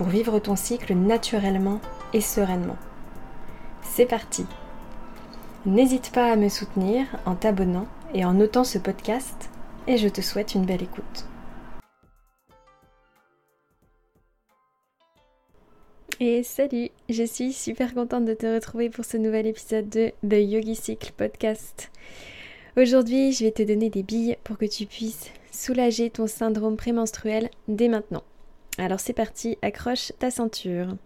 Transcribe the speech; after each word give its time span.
pour 0.00 0.08
vivre 0.08 0.38
ton 0.38 0.56
cycle 0.56 0.94
naturellement 0.94 1.78
et 2.14 2.22
sereinement. 2.22 2.78
C'est 3.82 4.06
parti 4.06 4.46
N'hésite 5.66 6.10
pas 6.10 6.32
à 6.32 6.36
me 6.36 6.48
soutenir 6.48 7.04
en 7.26 7.34
t'abonnant 7.34 7.86
et 8.14 8.24
en 8.24 8.32
notant 8.32 8.64
ce 8.64 8.78
podcast 8.78 9.50
et 9.86 9.98
je 9.98 10.08
te 10.08 10.22
souhaite 10.22 10.54
une 10.54 10.64
belle 10.64 10.82
écoute. 10.82 11.26
Et 16.18 16.44
salut, 16.44 16.88
je 17.10 17.24
suis 17.24 17.52
super 17.52 17.92
contente 17.92 18.24
de 18.24 18.32
te 18.32 18.46
retrouver 18.46 18.88
pour 18.88 19.04
ce 19.04 19.18
nouvel 19.18 19.46
épisode 19.46 19.90
de 19.90 20.12
The 20.26 20.40
Yogi 20.40 20.76
Cycle 20.76 21.12
Podcast. 21.14 21.90
Aujourd'hui, 22.78 23.32
je 23.32 23.44
vais 23.44 23.52
te 23.52 23.62
donner 23.62 23.90
des 23.90 24.02
billes 24.02 24.38
pour 24.44 24.56
que 24.56 24.64
tu 24.64 24.86
puisses 24.86 25.30
soulager 25.52 26.08
ton 26.08 26.26
syndrome 26.26 26.78
prémenstruel 26.78 27.50
dès 27.68 27.88
maintenant. 27.88 28.22
Alors 28.78 29.00
c'est 29.00 29.12
parti, 29.12 29.58
accroche 29.62 30.12
ta 30.18 30.30
ceinture. 30.30 30.96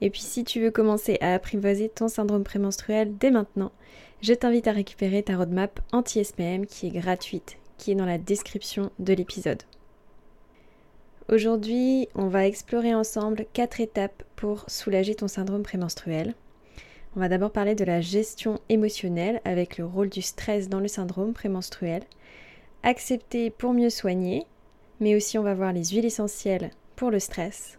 Et 0.00 0.10
puis 0.10 0.20
si 0.20 0.44
tu 0.44 0.60
veux 0.60 0.70
commencer 0.70 1.16
à 1.20 1.34
apprivoiser 1.34 1.88
ton 1.88 2.08
syndrome 2.08 2.44
prémenstruel 2.44 3.16
dès 3.16 3.30
maintenant, 3.30 3.72
je 4.20 4.34
t'invite 4.34 4.66
à 4.68 4.72
récupérer 4.72 5.22
ta 5.22 5.36
roadmap 5.36 5.80
anti-SPM 5.92 6.66
qui 6.66 6.86
est 6.86 6.90
gratuite, 6.90 7.58
qui 7.78 7.92
est 7.92 7.94
dans 7.94 8.06
la 8.06 8.18
description 8.18 8.90
de 8.98 9.12
l'épisode. 9.12 9.62
Aujourd'hui, 11.32 12.08
on 12.14 12.28
va 12.28 12.46
explorer 12.46 12.94
ensemble 12.94 13.46
quatre 13.54 13.80
étapes 13.80 14.22
pour 14.36 14.68
soulager 14.68 15.14
ton 15.14 15.28
syndrome 15.28 15.62
prémenstruel. 15.62 16.34
On 17.16 17.20
va 17.20 17.28
d'abord 17.28 17.52
parler 17.52 17.74
de 17.74 17.84
la 17.84 18.00
gestion 18.00 18.60
émotionnelle 18.68 19.40
avec 19.44 19.78
le 19.78 19.86
rôle 19.86 20.10
du 20.10 20.20
stress 20.20 20.68
dans 20.68 20.80
le 20.80 20.88
syndrome 20.88 21.32
prémenstruel. 21.32 22.02
Accepter 22.82 23.48
pour 23.48 23.72
mieux 23.72 23.88
soigner, 23.88 24.44
mais 25.00 25.14
aussi 25.14 25.38
on 25.38 25.42
va 25.42 25.54
voir 25.54 25.72
les 25.72 25.84
huiles 25.84 26.04
essentielles 26.04 26.70
pour 26.96 27.10
le 27.10 27.18
stress. 27.18 27.76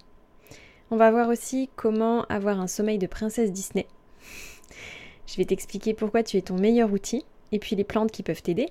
On 0.92 0.98
va 0.98 1.12
voir 1.12 1.30
aussi 1.30 1.70
comment 1.76 2.24
avoir 2.26 2.60
un 2.60 2.68
sommeil 2.68 2.98
de 2.98 3.08
princesse 3.08 3.52
Disney. 3.52 3.88
Je 5.28 5.38
vais 5.38 5.46
t'expliquer 5.46 5.94
pourquoi 5.94 6.24
tu 6.24 6.38
es 6.38 6.42
ton 6.42 6.56
meilleur 6.56 6.92
outil 6.92 7.26
et 7.52 7.60
puis 7.60 7.76
les 7.76 7.84
plantes 7.84 8.12
qui 8.12 8.24
peuvent 8.24 8.44
t'aider. 8.44 8.70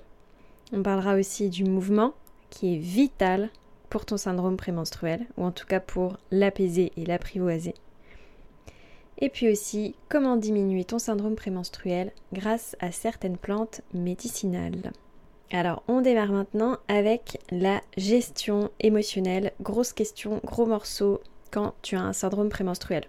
On 0.71 0.81
parlera 0.81 1.15
aussi 1.15 1.49
du 1.49 1.63
mouvement 1.63 2.13
qui 2.49 2.75
est 2.75 2.79
vital 2.79 3.49
pour 3.89 4.05
ton 4.05 4.17
syndrome 4.17 4.57
prémenstruel 4.57 5.25
ou 5.37 5.43
en 5.43 5.51
tout 5.51 5.65
cas 5.65 5.79
pour 5.79 6.17
l'apaiser 6.31 6.91
et 6.97 7.05
l'apprivoiser. 7.05 7.73
Et 9.19 9.29
puis 9.29 9.49
aussi 9.49 9.95
comment 10.09 10.37
diminuer 10.37 10.83
ton 10.83 10.99
syndrome 10.99 11.35
prémenstruel 11.35 12.11
grâce 12.33 12.75
à 12.79 12.91
certaines 12.91 13.37
plantes 13.37 13.81
médicinales. 13.93 14.91
Alors, 15.51 15.83
on 15.87 16.01
démarre 16.01 16.31
maintenant 16.31 16.77
avec 16.87 17.39
la 17.51 17.81
gestion 17.97 18.71
émotionnelle. 18.79 19.51
Grosse 19.61 19.93
question, 19.93 20.41
gros 20.43 20.65
morceau 20.65 21.21
quand 21.51 21.73
tu 21.81 21.95
as 21.95 22.01
un 22.01 22.13
syndrome 22.13 22.49
prémenstruel. 22.49 23.05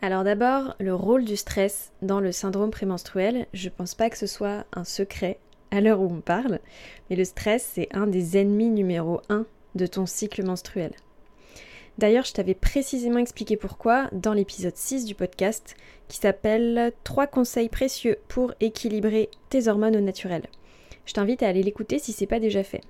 Alors 0.00 0.22
d'abord, 0.22 0.74
le 0.78 0.94
rôle 0.94 1.24
du 1.24 1.36
stress 1.36 1.92
dans 2.02 2.20
le 2.20 2.30
syndrome 2.30 2.70
prémenstruel, 2.70 3.46
je 3.54 3.68
pense 3.70 3.94
pas 3.94 4.10
que 4.10 4.18
ce 4.18 4.26
soit 4.26 4.66
un 4.74 4.84
secret 4.84 5.38
à 5.70 5.80
l'heure 5.80 6.00
où 6.00 6.12
on 6.12 6.20
parle, 6.20 6.60
mais 7.08 7.16
le 7.16 7.24
stress, 7.24 7.72
c'est 7.74 7.88
un 7.92 8.06
des 8.06 8.36
ennemis 8.36 8.68
numéro 8.68 9.20
un 9.28 9.46
de 9.74 9.86
ton 9.86 10.06
cycle 10.06 10.44
menstruel. 10.44 10.92
D'ailleurs, 11.98 12.24
je 12.24 12.32
t'avais 12.32 12.54
précisément 12.54 13.18
expliqué 13.18 13.56
pourquoi 13.56 14.08
dans 14.12 14.32
l'épisode 14.32 14.76
6 14.76 15.04
du 15.04 15.14
podcast 15.14 15.74
qui 16.08 16.18
s'appelle 16.18 16.92
3 17.04 17.26
conseils 17.26 17.68
précieux 17.68 18.18
pour 18.28 18.52
équilibrer 18.60 19.30
tes 19.48 19.68
hormones 19.68 19.96
au 19.96 20.00
naturel. 20.00 20.42
Je 21.06 21.12
t'invite 21.12 21.42
à 21.42 21.48
aller 21.48 21.62
l'écouter 21.62 21.98
si 21.98 22.12
c'est 22.12 22.26
pas 22.26 22.40
déjà 22.40 22.62
fait. 22.62 22.82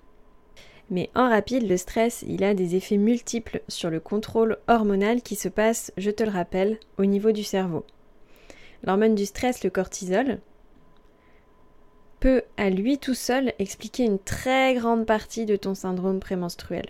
Mais 0.90 1.10
en 1.14 1.28
rapide, 1.28 1.68
le 1.68 1.76
stress, 1.76 2.24
il 2.28 2.44
a 2.44 2.54
des 2.54 2.76
effets 2.76 2.98
multiples 2.98 3.62
sur 3.68 3.90
le 3.90 4.00
contrôle 4.00 4.58
hormonal 4.68 5.22
qui 5.22 5.34
se 5.34 5.48
passe, 5.48 5.92
je 5.96 6.10
te 6.10 6.22
le 6.22 6.30
rappelle, 6.30 6.78
au 6.98 7.04
niveau 7.04 7.32
du 7.32 7.42
cerveau. 7.42 7.84
L'hormone 8.82 9.14
du 9.14 9.24
stress, 9.24 9.64
le 9.64 9.70
cortisol, 9.70 10.40
peut 12.20 12.42
à 12.56 12.70
lui 12.70 12.98
tout 12.98 13.14
seul 13.14 13.54
expliquer 13.58 14.04
une 14.04 14.18
très 14.18 14.74
grande 14.74 15.06
partie 15.06 15.46
de 15.46 15.56
ton 15.56 15.74
syndrome 15.74 16.20
prémenstruel. 16.20 16.86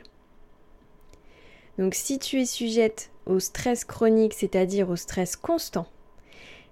Donc 1.79 1.95
si 1.95 2.19
tu 2.19 2.41
es 2.41 2.47
sujette 2.47 3.11
au 3.27 3.41
stress 3.41 3.85
chronique, 3.85 4.35
c'est-à-dire 4.35 4.91
au 4.91 4.97
stress 4.97 5.37
constant, 5.37 5.87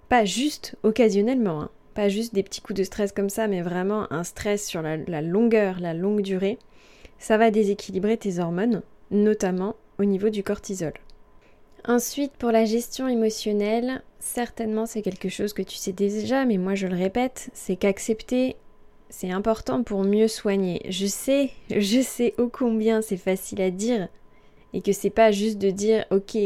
pas 0.07 0.25
juste 0.25 0.77
occasionnellement, 0.83 1.61
hein, 1.61 1.71
pas 1.93 2.09
juste 2.09 2.33
des 2.33 2.43
petits 2.43 2.61
coups 2.61 2.77
de 2.77 2.83
stress 2.83 3.11
comme 3.11 3.29
ça, 3.29 3.47
mais 3.47 3.61
vraiment 3.61 4.11
un 4.11 4.23
stress 4.23 4.65
sur 4.65 4.81
la, 4.81 5.21
longueur, 5.21 5.79
la 5.79 5.93
longue 5.93 6.21
durée, 6.21 6.57
ça 7.19 7.37
va 7.37 7.51
déséquilibrer 7.51 8.17
tes 8.17 8.39
hormones, 8.39 8.81
notamment 9.11 9.75
au 9.99 10.05
niveau 10.05 10.29
du 10.29 10.43
cortisol. 10.43 10.93
Ensuite, 11.85 12.33
pour 12.33 12.51
la 12.51 12.65
gestion 12.65 13.07
émotionnelle, 13.07 14.03
certainement 14.19 14.85
c'est 14.85 15.01
quelque 15.01 15.29
chose 15.29 15.53
que 15.53 15.61
tu 15.61 15.75
sais 15.75 15.91
déjà, 15.91 16.45
mais 16.45 16.57
moi 16.57 16.75
je 16.75 16.87
le 16.87 16.95
répète, 16.95 17.49
c'est 17.53 17.75
qu'accepter, 17.75 18.55
c'est 19.09 19.31
important 19.31 19.83
pour 19.83 20.03
mieux 20.03 20.27
soigner. 20.27 20.81
Je 20.89 21.05
sais, 21.05 21.51
je 21.69 22.01
sais 22.01 22.33
ô 22.37 22.47
combien 22.47 23.01
c'est 23.01 23.17
facile 23.17 23.61
à 23.61 23.69
dire, 23.69 24.07
et 24.73 24.81
que 24.81 24.93
c'est 24.93 25.09
pas 25.09 25.31
juste 25.31 25.59
de 25.59 25.69
dire 25.69 26.05
ok, 26.09 26.37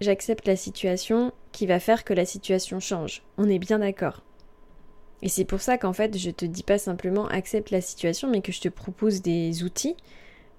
j'accepte 0.00 0.46
la 0.46 0.56
situation 0.56 1.32
qui 1.52 1.66
va 1.66 1.80
faire 1.80 2.04
que 2.04 2.14
la 2.14 2.24
situation 2.24 2.80
change. 2.80 3.22
On 3.38 3.48
est 3.48 3.58
bien 3.58 3.78
d'accord. 3.78 4.22
Et 5.22 5.28
c'est 5.28 5.44
pour 5.44 5.60
ça 5.60 5.78
qu'en 5.78 5.92
fait, 5.92 6.16
je 6.18 6.30
te 6.30 6.44
dis 6.44 6.62
pas 6.62 6.78
simplement 6.78 7.26
accepte 7.28 7.70
la 7.70 7.80
situation, 7.80 8.28
mais 8.28 8.42
que 8.42 8.52
je 8.52 8.60
te 8.60 8.68
propose 8.68 9.22
des 9.22 9.62
outils 9.64 9.96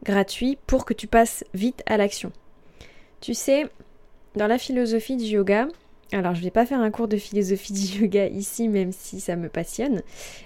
gratuits 0.03 0.57
pour 0.68 0.85
que 0.85 0.94
tu 0.94 1.07
passes 1.07 1.44
vite 1.53 1.84
à 1.85 1.97
l'action. 1.97 2.31
Tu 3.22 3.34
sais, 3.34 3.66
dans 4.35 4.47
la 4.47 4.57
philosophie 4.57 5.17
du 5.17 5.25
yoga, 5.25 5.67
alors 6.12 6.35
je 6.35 6.41
vais 6.41 6.51
pas 6.51 6.66
faire 6.66 6.79
un 6.79 6.91
cours 6.91 7.07
de 7.07 7.17
philosophie 7.17 7.73
du 7.73 8.01
yoga 8.03 8.28
ici, 8.28 8.67
même 8.67 8.91
si 8.91 9.19
ça 9.19 9.35
me 9.35 9.50
passionne, 9.50 10.01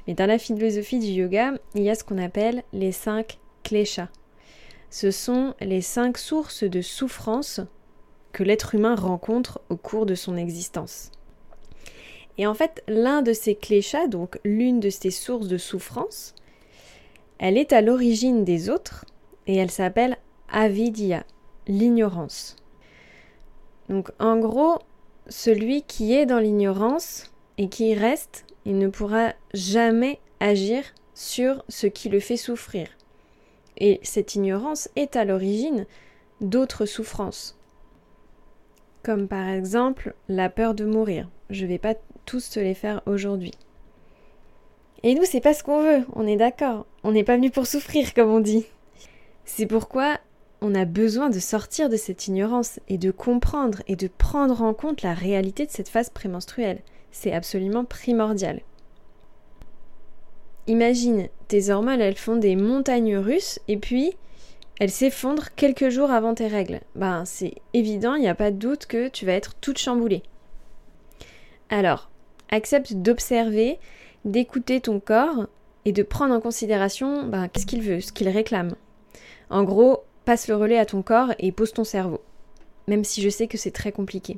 mais 0.07 0.13
dans 0.13 0.25
la 0.25 0.38
philosophie 0.38 1.00
du 1.00 1.07
yoga, 1.07 1.53
il 1.75 1.83
y 1.83 1.89
a 1.89 1.95
ce 1.95 2.03
qu'on 2.03 2.17
appelle 2.17 2.63
les 2.73 2.91
cinq 2.91 3.38
kleshas. 3.63 4.09
Ce 4.89 5.11
sont 5.11 5.53
les 5.61 5.81
cinq 5.81 6.17
sources 6.17 6.63
de 6.63 6.81
souffrance 6.81 7.61
que 8.33 8.44
l'être 8.44 8.75
humain 8.75 8.95
rencontre 8.95 9.61
au 9.69 9.77
cours 9.77 10.05
de 10.05 10.16
son 10.16 10.35
existence. 10.38 11.11
Et 12.38 12.47
en 12.47 12.53
fait, 12.53 12.84
l'un 12.88 13.22
de 13.22 13.34
ces 13.34 13.56
cléchats, 13.56 14.08
donc 14.08 14.40
l'une 14.44 14.80
de 14.80 14.90
ces 14.90 15.12
sources 15.12 15.47
de 15.47 15.58
souffrance, 15.58 16.34
elle 17.40 17.58
est 17.58 17.74
à 17.74 17.81
l'origine 17.81 18.44
des 18.44 18.69
autres 18.69 19.06
et 19.47 19.56
elle 19.56 19.72
s'appelle 19.72 20.18
avidya, 20.50 21.24
l'ignorance. 21.68 22.56
Donc 23.90 24.12
en 24.19 24.38
gros, 24.38 24.80
celui 25.28 25.84
qui 25.84 26.14
est 26.14 26.25
dans 26.25 26.40
l'ignorance 26.40 27.31
et 27.57 27.68
qui 27.68 27.94
reste, 27.94 28.45
il 28.66 28.77
ne 28.77 28.88
pourra 28.88 29.34
jamais 29.54 30.19
agir 30.39 30.84
sur 31.13 31.63
ce 31.68 31.88
qui 31.88 32.10
le 32.10 32.19
fait 32.19 32.38
souffrir. 32.38 32.88
Et 33.77 34.00
cette 34.04 34.36
ignorance 34.36 34.89
est 34.95 35.16
à 35.16 35.25
l'origine 35.25 35.86
d'autres 36.42 36.86
souffrances, 36.86 37.57
comme 39.03 39.27
par 39.27 39.48
exemple 39.50 40.13
la 40.27 40.50
peur 40.50 40.74
de 40.74 40.86
mourir. 40.86 41.30
Je 41.50 41.65
vais 41.65 41.77
pas 41.77 41.95
tous 42.25 42.44
se 42.44 42.59
les 42.59 42.74
faire 42.74 43.01
aujourd'hui. 43.06 43.53
Et 45.03 45.15
nous, 45.15 45.25
c'est 45.25 45.42
pas 45.42 45.53
ce 45.53 45.63
qu'on 45.63 45.81
veut, 45.81 46.06
on 46.13 46.27
est 46.27 46.36
d'accord. 46.36 46.86
On 47.03 47.12
n'est 47.12 47.24
pas 47.24 47.36
venu 47.36 47.50
pour 47.50 47.65
souffrir, 47.65 48.13
comme 48.13 48.30
on 48.30 48.39
dit. 48.39 48.65
C'est 49.45 49.65
pourquoi 49.65 50.19
on 50.62 50.75
a 50.75 50.86
besoin 50.86 51.31
de 51.31 51.39
sortir 51.39 51.89
de 51.89 51.98
cette 51.98 52.27
ignorance 52.27 52.80
et 52.88 53.00
de 53.00 53.09
comprendre 53.09 53.81
et 53.88 53.95
de 53.95 54.07
prendre 54.07 54.62
en 54.62 54.75
compte 54.75 55.01
la 55.01 55.15
réalité 55.15 55.65
de 55.65 55.71
cette 55.71 55.89
phase 55.89 56.12
prémenstruelle. 56.12 56.81
C'est 57.12 57.33
absolument 57.33 57.83
primordial. 57.83 58.62
Imagine, 60.68 61.27
tes 61.48 61.71
hormones, 61.71 62.00
elles 62.00 62.15
font 62.15 62.38
des 62.38 62.56
montagnes 62.56 63.18
russes 63.18 63.59
et 63.68 63.77
puis 63.77 64.13
elles 64.79 64.91
s'effondrent 64.91 65.53
quelques 65.56 65.89
jours 65.89 66.12
avant 66.12 66.33
tes 66.33 66.47
règles. 66.47 66.81
Ben, 66.95 67.25
c'est 67.25 67.56
évident, 67.73 68.15
il 68.15 68.21
n'y 68.21 68.27
a 68.27 68.35
pas 68.35 68.51
de 68.51 68.57
doute 68.57 68.85
que 68.88 69.09
tu 69.09 69.25
vas 69.25 69.33
être 69.33 69.56
toute 69.56 69.77
chamboulée. 69.77 70.23
Alors, 71.69 72.09
accepte 72.50 72.94
d'observer, 72.94 73.79
d'écouter 74.25 74.81
ton 74.81 75.00
corps 75.00 75.47
et 75.85 75.91
de 75.91 76.03
prendre 76.03 76.33
en 76.33 76.41
considération 76.41 77.23
ben, 77.27 77.47
qu'est-ce 77.47 77.65
qu'il 77.65 77.81
veut, 77.81 78.01
ce 78.01 78.12
qu'il 78.12 78.29
réclame. 78.29 78.75
En 79.50 79.63
gros, 79.63 80.03
passe 80.25 80.47
le 80.47 80.56
relais 80.56 80.77
à 80.77 80.85
ton 80.85 81.01
corps 81.01 81.33
et 81.39 81.51
pose 81.51 81.74
ton 81.74 81.83
cerveau. 81.83 82.21
même 82.88 83.03
si 83.03 83.21
je 83.21 83.29
sais 83.29 83.47
que 83.47 83.57
c'est 83.57 83.71
très 83.71 83.91
compliqué. 83.91 84.38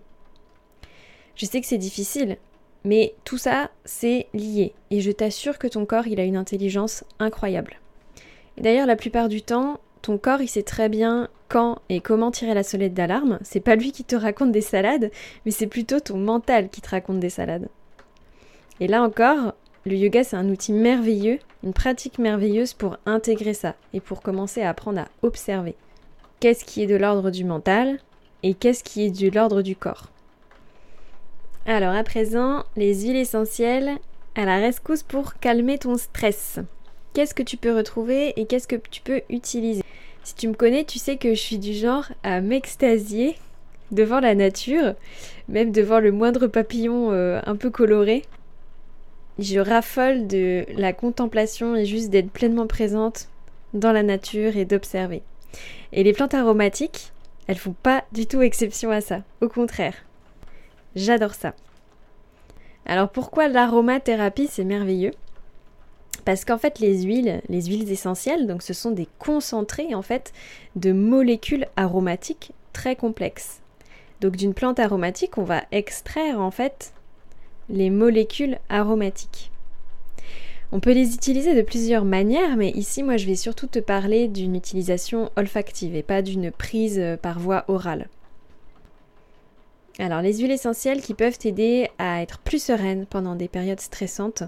Je 1.36 1.46
sais 1.46 1.60
que 1.62 1.66
c'est 1.66 1.78
difficile, 1.78 2.38
mais 2.84 3.16
tout 3.24 3.38
ça, 3.38 3.72
c'est 3.86 4.28
lié. 4.34 4.74
Et 4.92 5.02
je 5.02 5.12
t'assure 5.12 5.58
que 5.58 5.68
ton 5.68 5.86
corps, 5.86 6.08
il 6.08 6.20
a 6.20 6.24
une 6.24 6.36
intelligence 6.36 7.04
incroyable. 7.20 7.80
D'ailleurs, 8.58 8.86
la 8.86 8.96
plupart 8.96 9.30
du 9.30 9.42
temps, 9.42 9.80
ton 10.04 10.20
corps, 10.20 10.42
il 10.42 10.48
sait 10.48 10.64
très 10.64 10.90
bien 10.90 11.30
quand 11.50 11.80
et 11.90 12.02
comment 12.02 12.30
tirer 12.30 12.54
la 12.54 12.64
sonnette 12.64 12.94
d'alarme. 12.94 13.40
C'est 13.42 13.60
pas 13.60 13.76
lui 13.76 13.92
qui 13.92 14.04
te 14.04 14.16
raconte 14.16 14.52
des 14.52 14.62
salades, 14.62 15.10
mais 15.46 15.52
c'est 15.52 15.68
plutôt 15.68 16.00
ton 16.00 16.18
mental 16.18 16.70
qui 16.70 16.82
te 16.82 16.90
raconte 16.90 17.20
des 17.20 17.30
salades. 17.30 17.70
Et 18.80 18.88
là 18.88 19.02
encore, 19.02 19.54
le 19.86 19.96
yoga, 19.96 20.24
c'est 20.24 20.36
un 20.36 20.50
outil 20.50 20.74
merveilleux, 20.74 21.40
une 21.64 21.74
pratique 21.74 22.20
merveilleuse 22.20 22.74
pour 22.74 22.98
intégrer 23.06 23.54
ça 23.54 23.76
et 23.94 24.02
pour 24.02 24.22
commencer 24.22 24.62
à 24.62 24.70
apprendre 24.70 25.00
à 25.00 25.08
observer. 25.22 25.76
Qu'est-ce 26.40 26.66
qui 26.66 26.84
est 26.84 26.88
de 26.88 26.96
l'ordre 26.96 27.32
du 27.32 27.46
mental 27.46 28.00
et 28.44 28.54
qu'est-ce 28.54 28.84
qui 28.84 29.06
est 29.06 29.10
de 29.10 29.34
l'ordre 29.34 29.62
du 29.62 29.76
corps. 29.76 30.10
Alors 31.66 31.96
à 31.96 32.04
présent, 32.04 32.66
les 32.76 33.04
huiles 33.04 33.16
essentielles 33.16 33.98
à 34.36 34.46
la 34.46 34.58
rescousse 34.58 35.04
pour 35.04 35.36
calmer 35.36 35.78
ton 35.78 35.98
stress. 35.98 36.60
Qu'est-ce 37.14 37.34
que 37.34 37.44
tu 37.44 37.58
peux 37.58 37.76
retrouver 37.76 38.34
et 38.40 38.46
qu'est-ce 38.46 38.68
que 38.68 38.76
tu 38.76 39.02
peux 39.02 39.22
utiliser? 39.30 39.84
Si 40.24 40.36
tu 40.36 40.48
me 40.48 40.54
connais, 40.54 40.86
tu 40.86 41.00
sais 41.00 41.18
que 41.18 41.34
je 41.34 41.40
suis 41.40 41.58
du 41.58 41.74
genre 41.74 42.06
à 42.24 42.40
m'extasier 42.40 43.36
devant 43.92 44.22
la 44.22 44.36
nature, 44.36 44.96
même 45.50 45.72
devant 45.72 46.00
le 46.00 46.12
moindre 46.12 46.48
papillon 46.48 47.12
euh, 47.12 47.42
un 47.46 47.56
peu 47.56 47.70
coloré. 47.70 48.24
Je 49.38 49.60
raffole 49.60 50.28
de 50.28 50.66
la 50.78 50.94
contemplation 50.94 51.76
et 51.76 51.86
juste 51.86 52.10
d'être 52.10 52.32
pleinement 52.32 52.68
présente 52.68 53.28
dans 53.74 53.92
la 53.92 54.04
nature 54.04 54.56
et 54.56 54.66
d'observer. 54.66 55.24
Et 55.92 56.04
les 56.04 56.14
plantes 56.14 56.34
aromatiques, 56.34 57.12
elles 57.48 57.58
font 57.58 57.76
pas 57.84 58.06
du 58.12 58.26
tout 58.26 58.42
exception 58.42 58.92
à 58.92 59.02
ça. 59.02 59.24
Au 59.42 59.50
contraire. 59.50 59.96
J'adore 60.96 61.34
ça. 61.34 61.54
Alors 62.86 63.10
pourquoi 63.10 63.48
l'aromathérapie 63.48 64.48
c'est 64.50 64.64
merveilleux? 64.64 65.14
Parce 66.26 66.46
qu'en 66.46 66.58
fait 66.58 66.80
les 66.80 67.04
huiles, 67.04 67.42
les 67.50 67.64
huiles 67.64 67.92
essentielles, 67.92 68.48
donc 68.48 68.64
ce 68.64 68.74
sont 68.74 68.92
des 68.92 69.08
concentrés 69.20 69.94
en 69.94 70.02
fait 70.02 70.32
de 70.76 70.92
molécules 70.92 71.68
aromatiques 71.76 72.52
très 72.72 72.96
complexes. 72.96 73.60
Donc 74.22 74.38
d'une 74.38 74.54
plante 74.54 74.80
aromatique, 74.80 75.38
on 75.38 75.44
va 75.44 75.64
extraire 75.72 76.40
en 76.40 76.52
fait 76.52 76.94
les 77.70 77.90
molécules 77.90 78.58
aromatiques. 78.70 79.52
On 80.72 80.80
peut 80.80 80.94
les 80.94 81.14
utiliser 81.14 81.54
de 81.56 81.62
plusieurs 81.62 82.06
manières, 82.06 82.56
mais 82.56 82.72
ici 82.72 83.04
moi 83.04 83.18
je 83.18 83.28
vais 83.28 83.36
surtout 83.36 83.68
te 83.68 83.80
parler 83.80 84.28
d'une 84.28 84.56
utilisation 84.56 85.30
olfactive 85.36 85.96
et 85.96 86.04
pas 86.04 86.22
d'une 86.22 86.52
prise 86.52 87.02
par 87.22 87.40
voie 87.40 87.66
orale. 87.68 88.08
Alors 90.00 90.22
les 90.22 90.40
huiles 90.40 90.52
essentielles 90.52 91.02
qui 91.02 91.14
peuvent 91.14 91.38
t'aider 91.38 91.90
à 92.00 92.22
être 92.24 92.40
plus 92.40 92.64
sereine 92.64 93.06
pendant 93.06 93.36
des 93.36 93.48
périodes 93.48 93.82
stressantes. 93.82 94.44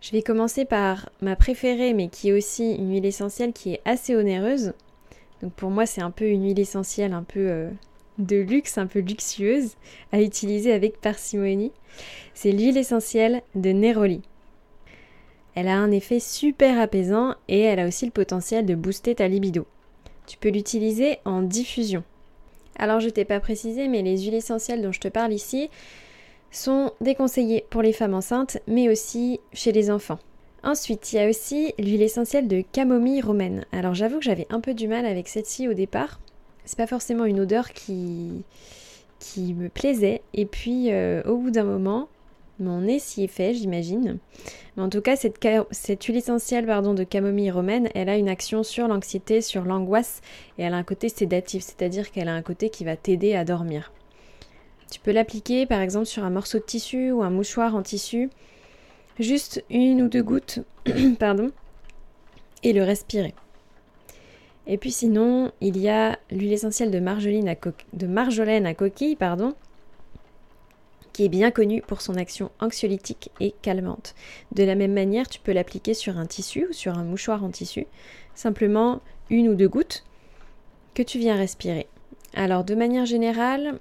Je 0.00 0.12
vais 0.12 0.22
commencer 0.22 0.64
par 0.64 1.10
ma 1.20 1.36
préférée, 1.36 1.94
mais 1.94 2.08
qui 2.08 2.28
est 2.28 2.32
aussi 2.32 2.74
une 2.74 2.92
huile 2.92 3.06
essentielle 3.06 3.52
qui 3.52 3.72
est 3.72 3.80
assez 3.84 4.14
onéreuse. 4.14 4.72
Donc 5.42 5.52
pour 5.54 5.70
moi, 5.70 5.86
c'est 5.86 6.02
un 6.02 6.10
peu 6.10 6.26
une 6.26 6.44
huile 6.44 6.60
essentielle 6.60 7.12
un 7.12 7.22
peu 7.22 7.48
euh, 7.48 7.70
de 8.18 8.36
luxe, 8.36 8.78
un 8.78 8.86
peu 8.86 9.00
luxueuse, 9.00 9.74
à 10.12 10.20
utiliser 10.20 10.72
avec 10.72 11.00
parcimonie. 11.00 11.72
C'est 12.34 12.52
l'huile 12.52 12.76
essentielle 12.76 13.42
de 13.54 13.70
Neroli. 13.70 14.22
Elle 15.54 15.68
a 15.68 15.76
un 15.76 15.90
effet 15.90 16.20
super 16.20 16.78
apaisant 16.78 17.34
et 17.48 17.60
elle 17.60 17.80
a 17.80 17.86
aussi 17.86 18.04
le 18.04 18.12
potentiel 18.12 18.66
de 18.66 18.74
booster 18.74 19.14
ta 19.14 19.26
libido. 19.26 19.66
Tu 20.26 20.36
peux 20.36 20.50
l'utiliser 20.50 21.18
en 21.24 21.40
diffusion. 21.40 22.04
Alors 22.78 23.00
je 23.00 23.08
t'ai 23.08 23.24
pas 23.24 23.40
précisé, 23.40 23.88
mais 23.88 24.02
les 24.02 24.18
huiles 24.18 24.34
essentielles 24.34 24.82
dont 24.82 24.92
je 24.92 25.00
te 25.00 25.08
parle 25.08 25.32
ici, 25.32 25.70
sont 26.50 26.92
déconseillés 27.00 27.64
pour 27.70 27.82
les 27.82 27.92
femmes 27.92 28.14
enceintes, 28.14 28.58
mais 28.66 28.88
aussi 28.88 29.40
chez 29.52 29.72
les 29.72 29.90
enfants. 29.90 30.18
Ensuite, 30.62 31.12
il 31.12 31.16
y 31.16 31.18
a 31.20 31.28
aussi 31.28 31.72
l'huile 31.78 32.02
essentielle 32.02 32.48
de 32.48 32.64
camomille 32.72 33.20
romaine. 33.20 33.64
Alors 33.72 33.94
j'avoue 33.94 34.18
que 34.18 34.24
j'avais 34.24 34.46
un 34.50 34.60
peu 34.60 34.74
du 34.74 34.88
mal 34.88 35.06
avec 35.06 35.28
celle-ci 35.28 35.68
au 35.68 35.74
départ. 35.74 36.20
C'est 36.64 36.78
pas 36.78 36.88
forcément 36.88 37.24
une 37.24 37.38
odeur 37.38 37.70
qui, 37.72 38.42
qui 39.20 39.54
me 39.54 39.68
plaisait. 39.68 40.22
Et 40.34 40.44
puis 40.44 40.90
euh, 40.90 41.22
au 41.22 41.36
bout 41.36 41.50
d'un 41.52 41.64
moment, 41.64 42.08
mon 42.58 42.80
nez 42.80 42.98
s'y 42.98 43.24
est 43.24 43.28
fait, 43.28 43.54
j'imagine. 43.54 44.18
Mais 44.76 44.82
en 44.82 44.88
tout 44.88 45.02
cas, 45.02 45.16
cette, 45.16 45.38
cette 45.70 46.04
huile 46.04 46.16
essentielle 46.16 46.66
pardon, 46.66 46.94
de 46.94 47.04
camomille 47.04 47.50
romaine, 47.50 47.88
elle 47.94 48.08
a 48.08 48.16
une 48.16 48.28
action 48.28 48.62
sur 48.62 48.88
l'anxiété, 48.88 49.42
sur 49.42 49.64
l'angoisse, 49.64 50.20
et 50.58 50.62
elle 50.62 50.74
a 50.74 50.78
un 50.78 50.82
côté 50.82 51.08
sédatif, 51.08 51.62
c'est-à-dire 51.62 52.10
qu'elle 52.10 52.28
a 52.28 52.34
un 52.34 52.42
côté 52.42 52.70
qui 52.70 52.84
va 52.84 52.96
t'aider 52.96 53.34
à 53.34 53.44
dormir. 53.44 53.92
Tu 54.96 55.02
peux 55.02 55.12
l'appliquer 55.12 55.66
par 55.66 55.82
exemple 55.82 56.06
sur 56.06 56.24
un 56.24 56.30
morceau 56.30 56.58
de 56.58 56.64
tissu 56.64 57.10
ou 57.12 57.22
un 57.22 57.28
mouchoir 57.28 57.76
en 57.76 57.82
tissu, 57.82 58.30
juste 59.20 59.62
une 59.68 60.00
ou 60.00 60.08
deux 60.08 60.22
gouttes, 60.22 60.60
pardon, 61.18 61.50
et 62.62 62.72
le 62.72 62.82
respirer. 62.82 63.34
Et 64.66 64.78
puis 64.78 64.90
sinon, 64.90 65.52
il 65.60 65.76
y 65.76 65.90
a 65.90 66.18
l'huile 66.30 66.54
essentielle 66.54 66.90
de, 66.90 66.98
marjolaine 66.98 67.46
à, 68.66 68.72
coquille, 68.74 69.16
pardon, 69.16 69.52
qui 71.12 71.26
est 71.26 71.28
bien 71.28 71.50
connue 71.50 71.82
pour 71.82 72.00
son 72.00 72.14
action 72.14 72.50
anxiolytique 72.58 73.30
et 73.38 73.52
calmante. 73.60 74.14
De 74.52 74.64
la 74.64 74.76
même 74.76 74.94
manière, 74.94 75.28
tu 75.28 75.40
peux 75.40 75.52
l'appliquer 75.52 75.92
sur 75.92 76.16
un 76.16 76.24
tissu 76.24 76.68
ou 76.70 76.72
sur 76.72 76.96
un 76.96 77.04
mouchoir 77.04 77.44
en 77.44 77.50
tissu, 77.50 77.86
simplement 78.34 79.02
une 79.28 79.50
ou 79.50 79.56
deux 79.56 79.68
gouttes 79.68 80.04
que 80.94 81.02
tu 81.02 81.18
viens 81.18 81.36
respirer. 81.36 81.86
Alors 82.32 82.64
de 82.64 82.74
manière 82.74 83.04
générale, 83.04 83.78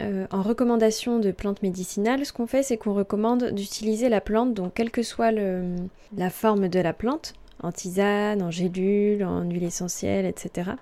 euh, 0.00 0.26
en 0.30 0.42
recommandation 0.42 1.18
de 1.18 1.32
plantes 1.32 1.62
médicinales, 1.62 2.24
ce 2.24 2.32
qu'on 2.32 2.46
fait, 2.46 2.62
c'est 2.62 2.76
qu'on 2.76 2.94
recommande 2.94 3.50
d'utiliser 3.50 4.08
la 4.08 4.20
plante, 4.20 4.54
donc 4.54 4.74
quelle 4.74 4.90
que 4.90 5.02
soit 5.02 5.32
la 5.32 6.30
forme 6.30 6.68
de 6.68 6.80
la 6.80 6.92
plante, 6.92 7.34
en 7.62 7.72
tisane, 7.72 8.42
en 8.42 8.50
gélule, 8.50 9.24
en 9.24 9.42
huile 9.42 9.64
essentielle, 9.64 10.24
etc. 10.24 10.72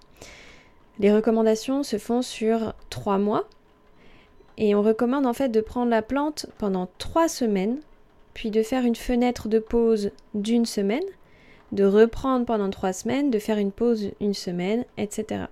Les 0.99 1.15
recommandations 1.15 1.83
se 1.83 1.99
font 1.99 2.23
sur 2.23 2.75
trois 2.91 3.19
mois 3.19 3.49
et 4.59 4.75
on 4.75 4.83
recommande 4.83 5.27
en 5.27 5.33
fait 5.33 5.49
de 5.49 5.61
prendre 5.61 5.91
la 5.91 6.03
plante 6.03 6.47
pendant 6.59 6.89
trois 6.99 7.29
semaines, 7.29 7.79
puis 8.35 8.51
de 8.51 8.63
faire 8.63 8.85
une 8.85 8.97
fenêtre 8.97 9.49
de 9.49 9.59
pause 9.59 10.11
d'une 10.35 10.67
semaine, 10.67 11.05
de 11.73 11.85
reprendre 11.85 12.47
pendant 12.47 12.71
trois 12.71 12.93
semaines, 12.93 13.31
de 13.31 13.39
faire 13.39 13.59
une 13.59 13.73
pause 13.73 14.11
une 14.21 14.35
semaine, 14.35 14.85
etc. 14.99 15.45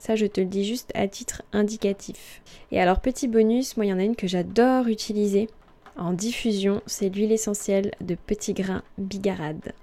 Ça, 0.00 0.16
je 0.16 0.24
te 0.26 0.40
le 0.40 0.46
dis 0.46 0.64
juste 0.64 0.90
à 0.94 1.06
titre 1.06 1.42
indicatif. 1.52 2.42
Et 2.72 2.80
alors, 2.80 3.00
petit 3.00 3.28
bonus, 3.28 3.76
moi, 3.76 3.84
il 3.84 3.90
y 3.90 3.92
en 3.92 3.98
a 3.98 4.02
une 4.02 4.16
que 4.16 4.26
j'adore 4.26 4.88
utiliser 4.88 5.48
en 5.96 6.14
diffusion, 6.14 6.80
c'est 6.86 7.10
l'huile 7.10 7.32
essentielle 7.32 7.90
de 8.00 8.14
petits 8.14 8.54
grains 8.54 8.82
bigarade. 8.96 9.74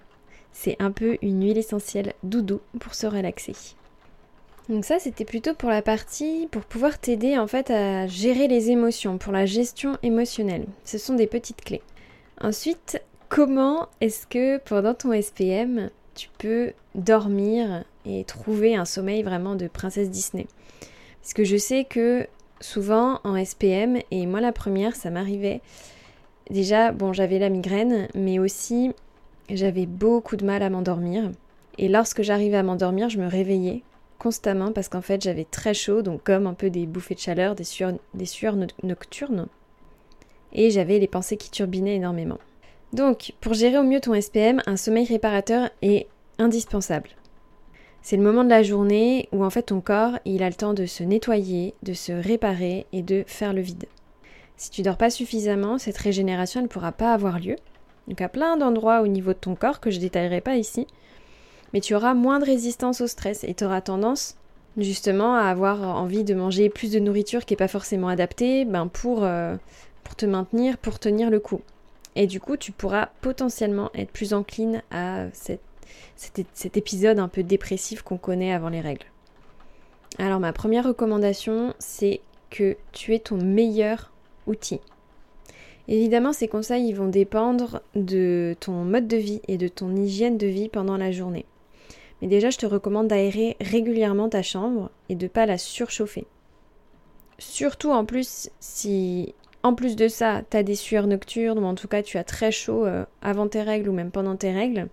C'est 0.52 0.76
un 0.80 0.90
peu 0.90 1.18
une 1.22 1.44
huile 1.44 1.60
essentielle 1.60 2.14
doudou 2.24 2.60
pour 2.80 2.96
se 2.96 3.06
relaxer. 3.06 3.54
Donc 4.68 4.84
ça, 4.84 4.98
c'était 4.98 5.26
plutôt 5.26 5.54
pour 5.54 5.70
la 5.70 5.84
partie 5.84 6.48
pour 6.50 6.64
pouvoir 6.64 6.98
t'aider 6.98 7.38
en 7.38 7.46
fait 7.46 7.70
à 7.70 8.08
gérer 8.08 8.48
les 8.48 8.72
émotions, 8.72 9.20
pour 9.20 9.32
la 9.32 9.46
gestion 9.46 9.98
émotionnelle. 10.02 10.66
Ce 10.84 10.98
sont 10.98 11.14
des 11.14 11.28
petites 11.28 11.64
clés. 11.64 11.84
Ensuite, 12.42 13.00
comment 13.30 13.88
est-ce 14.02 14.26
que 14.26 14.58
pendant 14.58 14.96
ton 14.96 15.14
SPM, 15.14 15.92
tu 16.18 16.30
peux 16.40 16.74
dormir 16.96 17.84
et 18.06 18.24
trouver 18.24 18.76
un 18.76 18.86
sommeil 18.86 19.22
vraiment 19.22 19.56
de 19.56 19.68
princesse 19.68 20.10
Disney. 20.10 20.48
Parce 21.22 21.34
que 21.34 21.44
je 21.44 21.58
sais 21.58 21.84
que 21.84 22.28
souvent 22.60 23.20
en 23.24 23.44
SPM, 23.44 24.00
et 24.10 24.26
moi 24.26 24.42
la 24.42 24.52
première, 24.52 24.96
ça 24.96 25.12
m'arrivait. 25.12 25.62
Déjà, 26.50 26.92
bon, 26.92 27.14
j'avais 27.14 27.38
la 27.38 27.50
migraine, 27.50 28.08
mais 28.16 28.40
aussi 28.40 28.92
j'avais 29.50 29.86
beaucoup 29.86 30.36
de 30.36 30.46
mal 30.46 30.64
à 30.64 30.70
m'endormir. 30.70 31.32
Et 31.78 31.88
lorsque 31.88 32.24
j'arrivais 32.24 32.58
à 32.58 32.64
m'endormir, 32.64 33.10
je 33.10 33.20
me 33.20 33.28
réveillais 33.28 33.84
constamment 34.18 34.72
parce 34.72 34.90
qu'en 34.90 35.04
fait 35.04 35.22
j'avais 35.22 35.46
très 35.46 35.76
chaud, 35.76 36.02
donc 36.02 36.24
comme 36.24 36.48
un 36.48 36.56
peu 36.56 36.72
des 36.72 36.88
bouffées 36.88 37.14
de 37.14 37.20
chaleur, 37.20 37.54
des 37.54 37.64
sueurs, 37.64 37.94
des 38.16 38.26
sueurs 38.26 38.58
nocturnes. 38.82 39.46
Et 40.54 40.72
j'avais 40.72 40.98
les 40.98 41.08
pensées 41.08 41.38
qui 41.38 41.52
turbinaient 41.52 41.96
énormément. 41.96 42.40
Donc, 42.94 43.34
pour 43.41 43.53
gérer 43.53 43.77
au 43.77 43.84
mieux 43.84 44.00
ton 44.00 44.20
SPM, 44.20 44.62
un 44.65 44.77
sommeil 44.77 45.06
réparateur 45.06 45.70
est 45.82 46.08
indispensable. 46.39 47.10
C'est 48.01 48.15
le 48.15 48.24
moment 48.24 48.46
de 48.46 48.50
la 48.50 48.63
journée 48.63 49.27
où 49.34 49.44
en 49.44 49.50
fait 49.50 49.63
ton 49.63 49.82
corps, 49.82 50.17
il 50.24 50.41
a 50.41 50.48
le 50.48 50.56
temps 50.56 50.74
de 50.74 50.86
se 50.86 51.03
nettoyer, 51.03 51.74
de 51.84 51.94
se 51.94 52.13
réparer 52.13 52.86
et 52.94 53.01
de 53.01 53.25
faire 53.27 53.53
le 53.53 53.62
vide. 53.62 53.86
Si 54.56 54.72
tu 54.72 54.82
dors 54.82 54.98
pas 54.98 55.10
suffisamment, 55.10 55.77
cette 55.77 55.98
régénération 55.98 56.62
ne 56.62 56.67
pourra 56.67 56.94
pas 56.94 57.13
avoir 57.13 57.39
lieu. 57.39 57.58
Donc 58.08 58.22
à 58.22 58.29
plein 58.29 58.56
d'endroits 58.56 59.01
au 59.01 59.08
niveau 59.08 59.34
de 59.34 59.38
ton 59.38 59.56
corps 59.56 59.82
que 59.82 59.91
je 59.91 60.00
détaillerai 60.00 60.39
pas 60.39 60.56
ici, 60.56 60.88
mais 61.74 61.82
tu 61.82 61.96
auras 61.96 62.13
moins 62.13 62.39
de 62.39 62.46
résistance 62.46 63.01
au 63.01 63.08
stress 63.08 63.44
et 63.44 63.53
tu 63.53 63.65
auras 63.65 63.82
tendance 63.82 64.38
justement 64.77 65.36
à 65.36 65.41
avoir 65.41 65.82
envie 65.82 66.24
de 66.24 66.34
manger 66.34 66.70
plus 66.70 66.91
de 66.91 67.00
nourriture 67.00 67.44
qui 67.44 67.53
n'est 67.53 67.58
pas 67.58 67.67
forcément 67.67 68.08
adaptée 68.08 68.63
ben 68.63 68.88
pour, 68.88 69.25
euh, 69.25 69.58
pour 70.03 70.15
te 70.15 70.25
maintenir, 70.25 70.77
pour 70.77 71.00
tenir 71.00 71.29
le 71.29 71.39
coup. 71.39 71.62
Et 72.18 72.26
du 72.26 72.40
coup, 72.40 72.58
tu 72.58 72.72
pourras 72.72 73.10
potentiellement 73.22 73.92
être 73.94 74.12
plus 74.12 74.34
encline 74.34 74.82
à 74.90 75.28
cet, 75.34 75.62
épisode 76.76 77.20
un 77.20 77.28
peu 77.28 77.44
dépressif 77.44 78.02
qu'on 78.02 78.18
connaît 78.18 78.52
avant 78.52 78.70
les 78.70 78.82
règles. 78.82 79.06
Alors 80.18 80.40
ma 80.40 80.52
première 80.52 80.88
recommandation, 80.88 81.76
c'est 81.78 82.22
que 82.50 82.76
tu 82.92 83.14
es 83.14 83.20
ton 83.20 83.38
meilleur 83.38 84.12
outil. 84.48 84.82
Évidemment, 85.88 86.34
ces 86.34 86.48
conseils 86.48 86.88
ils 86.88 86.96
vont 86.96 87.08
dépendre 87.08 87.82
de 87.94 88.56
ton 88.60 88.84
mode 88.84 89.08
de 89.08 89.18
vie 89.18 89.42
et 89.48 89.58
de 89.58 89.68
ton 89.68 89.96
hygiène 89.96 90.40
de 90.40 90.48
vie 90.48 90.70
pendant 90.70 90.98
la 90.98 91.12
journée. 91.12 91.46
Mais 92.24 92.28
déjà, 92.28 92.50
je 92.50 92.58
te 92.58 92.66
recommande 92.66 93.10
d'aérer 93.10 93.58
régulièrement 93.62 94.28
ta 94.28 94.42
chambre 94.42 94.90
et 95.10 95.16
de 95.16 95.26
ne 95.26 95.30
pas 95.30 95.46
la 95.46 95.60
surchauffer. 95.60 96.26
Surtout 97.38 97.92
en 97.92 98.06
plus, 98.06 98.50
si 98.60 99.36
en 99.68 99.74
plus 99.74 99.96
de 99.96 100.08
ça, 100.08 100.42
tu 100.50 100.58
as 100.58 100.64
des 100.64 100.76
sueurs 100.76 101.08
nocturnes 101.08 101.60
ou 101.60 101.66
en 101.66 101.76
tout 101.76 101.88
cas 101.88 102.02
tu 102.02 102.18
as 102.18 102.24
très 102.24 102.52
chaud 102.52 102.86
euh, 102.86 103.06
avant 103.22 103.48
tes 103.48 103.62
règles 103.62 103.90
ou 103.90 103.94
même 103.94 104.12
pendant 104.12 104.36
tes 104.36 104.52
règles, 104.52 104.88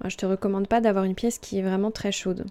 moi, 0.00 0.08
je 0.08 0.16
te 0.16 0.26
recommande 0.26 0.66
pas 0.66 0.80
d'avoir 0.80 1.04
une 1.04 1.14
pièce 1.14 1.38
qui 1.38 1.58
est 1.58 1.62
vraiment 1.62 1.92
très 1.92 2.10
chaude. 2.10 2.46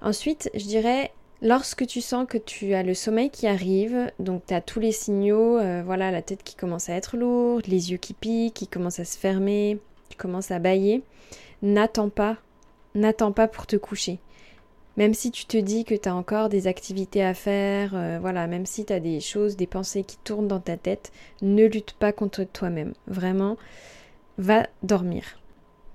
Ensuite, 0.00 0.50
je 0.54 0.64
dirais 0.64 1.10
Lorsque 1.40 1.86
tu 1.86 2.00
sens 2.00 2.26
que 2.28 2.36
tu 2.36 2.74
as 2.74 2.82
le 2.82 2.94
sommeil 2.94 3.30
qui 3.30 3.46
arrive, 3.46 4.10
donc 4.18 4.42
tu 4.48 4.54
as 4.54 4.60
tous 4.60 4.80
les 4.80 4.90
signaux, 4.90 5.56
euh, 5.58 5.82
voilà, 5.84 6.10
la 6.10 6.20
tête 6.20 6.42
qui 6.42 6.56
commence 6.56 6.88
à 6.88 6.94
être 6.94 7.16
lourde, 7.16 7.64
les 7.68 7.92
yeux 7.92 7.96
qui 7.96 8.12
piquent, 8.12 8.54
qui 8.54 8.66
commencent 8.66 8.98
à 8.98 9.04
se 9.04 9.16
fermer, 9.16 9.78
qui 10.08 10.16
commencent 10.16 10.50
à 10.50 10.58
bailler, 10.58 11.04
n'attends 11.62 12.08
pas, 12.08 12.38
n'attends 12.96 13.30
pas 13.30 13.46
pour 13.46 13.68
te 13.68 13.76
coucher. 13.76 14.18
Même 14.98 15.14
si 15.14 15.30
tu 15.30 15.46
te 15.46 15.56
dis 15.56 15.84
que 15.84 15.94
tu 15.94 16.08
as 16.08 16.14
encore 16.14 16.48
des 16.48 16.66
activités 16.66 17.22
à 17.22 17.32
faire, 17.32 17.92
euh, 17.94 18.18
voilà, 18.20 18.48
même 18.48 18.66
si 18.66 18.84
tu 18.84 18.92
as 18.92 18.98
des 18.98 19.20
choses, 19.20 19.56
des 19.56 19.68
pensées 19.68 20.02
qui 20.02 20.16
tournent 20.24 20.48
dans 20.48 20.58
ta 20.58 20.76
tête, 20.76 21.12
ne 21.40 21.66
lutte 21.66 21.92
pas 21.92 22.10
contre 22.10 22.42
toi-même. 22.42 22.94
Vraiment, 23.06 23.56
va 24.38 24.66
dormir. 24.82 25.22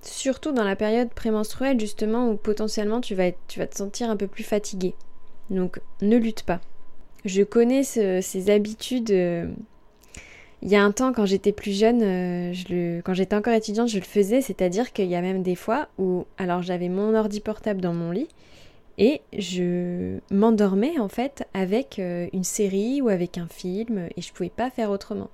Surtout 0.01 0.53
dans 0.53 0.63
la 0.63 0.77
période 0.77 1.09
prémenstruelle, 1.09 1.77
justement, 1.81 2.29
où 2.29 2.37
potentiellement 2.37 3.01
tu 3.01 3.13
vas, 3.13 3.33
tu 3.49 3.59
vas 3.59 3.67
te 3.67 3.75
sentir 3.75 4.09
un 4.09 4.15
peu 4.15 4.27
plus 4.27 4.45
fatigué. 4.45 4.95
Donc 5.49 5.81
ne 6.01 6.15
lutte 6.15 6.43
pas. 6.43 6.61
Je 7.25 7.43
connais 7.43 7.83
ces 7.83 8.49
habitudes. 8.49 9.11
Euh, 9.11 9.47
il 10.61 10.69
y 10.69 10.77
a 10.77 10.83
un 10.83 10.93
temps, 10.93 11.11
quand 11.11 11.25
j'étais 11.25 11.51
plus 11.51 11.77
jeune, 11.77 12.01
euh, 12.03 13.01
quand 13.03 13.13
j'étais 13.13 13.35
encore 13.35 13.51
étudiante, 13.51 13.89
je 13.89 13.99
le 13.99 14.05
faisais. 14.05 14.39
C'est-à-dire 14.39 14.93
qu'il 14.93 15.09
y 15.09 15.15
a 15.15 15.21
même 15.21 15.43
des 15.43 15.55
fois 15.55 15.89
où, 15.97 16.25
alors 16.37 16.61
j'avais 16.61 16.87
mon 16.87 17.13
ordi 17.15 17.41
portable 17.41 17.81
dans 17.81 17.93
mon 17.93 18.11
lit 18.11 18.29
et 18.97 19.21
je 19.37 20.19
m'endormais 20.31 20.99
en 20.99 21.09
fait 21.09 21.47
avec 21.53 21.97
euh, 21.99 22.27
une 22.33 22.43
série 22.43 23.01
ou 23.01 23.09
avec 23.09 23.37
un 23.37 23.47
film 23.47 24.09
et 24.15 24.21
je 24.21 24.31
pouvais 24.33 24.49
pas 24.49 24.69
faire 24.69 24.91
autrement. 24.91 25.29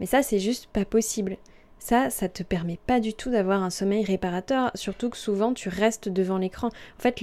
Mais 0.00 0.06
ça, 0.06 0.22
c'est 0.22 0.38
juste 0.38 0.66
pas 0.66 0.84
possible. 0.84 1.36
Ça, 1.78 2.10
ça 2.10 2.28
te 2.28 2.42
permet 2.42 2.78
pas 2.86 3.00
du 3.00 3.14
tout 3.14 3.30
d'avoir 3.30 3.62
un 3.62 3.70
sommeil 3.70 4.04
réparateur, 4.04 4.70
surtout 4.74 5.08
que 5.08 5.16
souvent 5.16 5.54
tu 5.54 5.68
restes 5.68 6.08
devant 6.08 6.36
l'écran. 6.36 6.68
En 6.68 7.00
fait, 7.00 7.22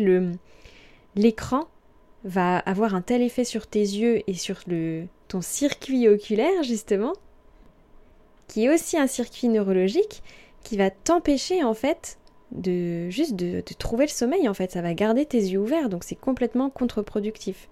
l'écran 1.15 1.67
va 2.23 2.57
avoir 2.59 2.95
un 2.95 3.01
tel 3.01 3.21
effet 3.21 3.43
sur 3.43 3.67
tes 3.67 3.79
yeux 3.79 4.23
et 4.27 4.33
sur 4.33 4.59
le, 4.67 5.05
ton 5.27 5.41
circuit 5.41 6.07
oculaire, 6.07 6.63
justement, 6.63 7.13
qui 8.47 8.65
est 8.65 8.73
aussi 8.73 8.97
un 8.97 9.07
circuit 9.07 9.47
neurologique, 9.47 10.23
qui 10.63 10.75
va 10.75 10.89
t'empêcher, 10.89 11.63
en 11.63 11.75
fait, 11.75 12.17
de 12.51 13.09
juste 13.09 13.35
de, 13.35 13.61
trouver 13.77 14.05
le 14.05 14.11
sommeil, 14.11 14.47
en 14.47 14.53
fait. 14.53 14.71
Ça 14.71 14.81
va 14.81 14.93
garder 14.93 15.25
tes 15.25 15.39
yeux 15.39 15.59
ouverts, 15.59 15.89
donc 15.89 16.03
c'est 16.03 16.15
complètement 16.15 16.69
contre-productif. 16.69 17.67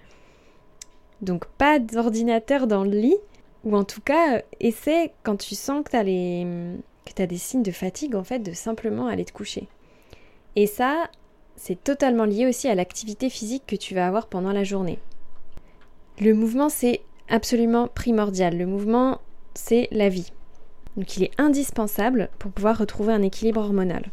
Donc 1.21 1.45
pas 1.45 1.79
d'ordinateur 1.79 2.67
dans 2.67 2.83
le 2.83 2.91
lit, 2.91 3.17
ou 3.63 3.75
en 3.75 3.83
tout 3.83 4.01
cas, 4.01 4.41
essaie, 4.59 5.13
quand 5.23 5.37
tu 5.37 5.55
sens 5.55 5.83
que 5.83 5.91
tu 5.91 5.97
as, 5.97 6.03
que 6.03 7.23
as 7.23 7.27
des 7.27 7.37
signes 7.37 7.63
de 7.63 7.71
fatigue, 7.71 8.15
en 8.15 8.23
fait, 8.23 8.39
de 8.39 8.53
simplement 8.53 9.07
aller 9.07 9.25
te 9.25 9.33
coucher. 9.33 9.67
Et 10.55 10.67
ça, 10.67 11.09
c'est 11.55 11.83
totalement 11.83 12.25
lié 12.25 12.45
aussi 12.45 12.67
à 12.67 12.75
l'activité 12.75 13.29
physique 13.29 13.63
que 13.65 13.75
tu 13.75 13.95
vas 13.95 14.07
avoir 14.07 14.27
pendant 14.27 14.51
la 14.51 14.63
journée. 14.63 14.99
Le 16.19 16.33
mouvement, 16.33 16.69
c'est 16.69 17.01
absolument 17.29 17.87
primordial. 17.87 18.57
Le 18.57 18.65
mouvement, 18.65 19.19
c'est 19.53 19.87
la 19.91 20.09
vie. 20.09 20.31
Donc 20.95 21.17
il 21.17 21.23
est 21.23 21.31
indispensable 21.37 22.29
pour 22.39 22.51
pouvoir 22.51 22.77
retrouver 22.77 23.13
un 23.13 23.21
équilibre 23.21 23.61
hormonal. 23.61 24.11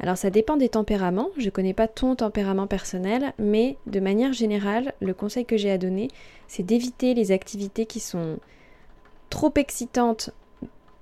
Alors 0.00 0.16
ça 0.16 0.30
dépend 0.30 0.56
des 0.56 0.68
tempéraments, 0.68 1.30
je 1.36 1.46
ne 1.46 1.50
connais 1.50 1.74
pas 1.74 1.88
ton 1.88 2.14
tempérament 2.14 2.68
personnel, 2.68 3.32
mais 3.38 3.76
de 3.86 3.98
manière 3.98 4.32
générale, 4.32 4.92
le 5.00 5.12
conseil 5.12 5.44
que 5.44 5.56
j'ai 5.56 5.70
à 5.70 5.78
donner, 5.78 6.08
c'est 6.46 6.62
d'éviter 6.62 7.14
les 7.14 7.32
activités 7.32 7.84
qui 7.84 7.98
sont 7.98 8.38
trop 9.28 9.52
excitantes 9.56 10.30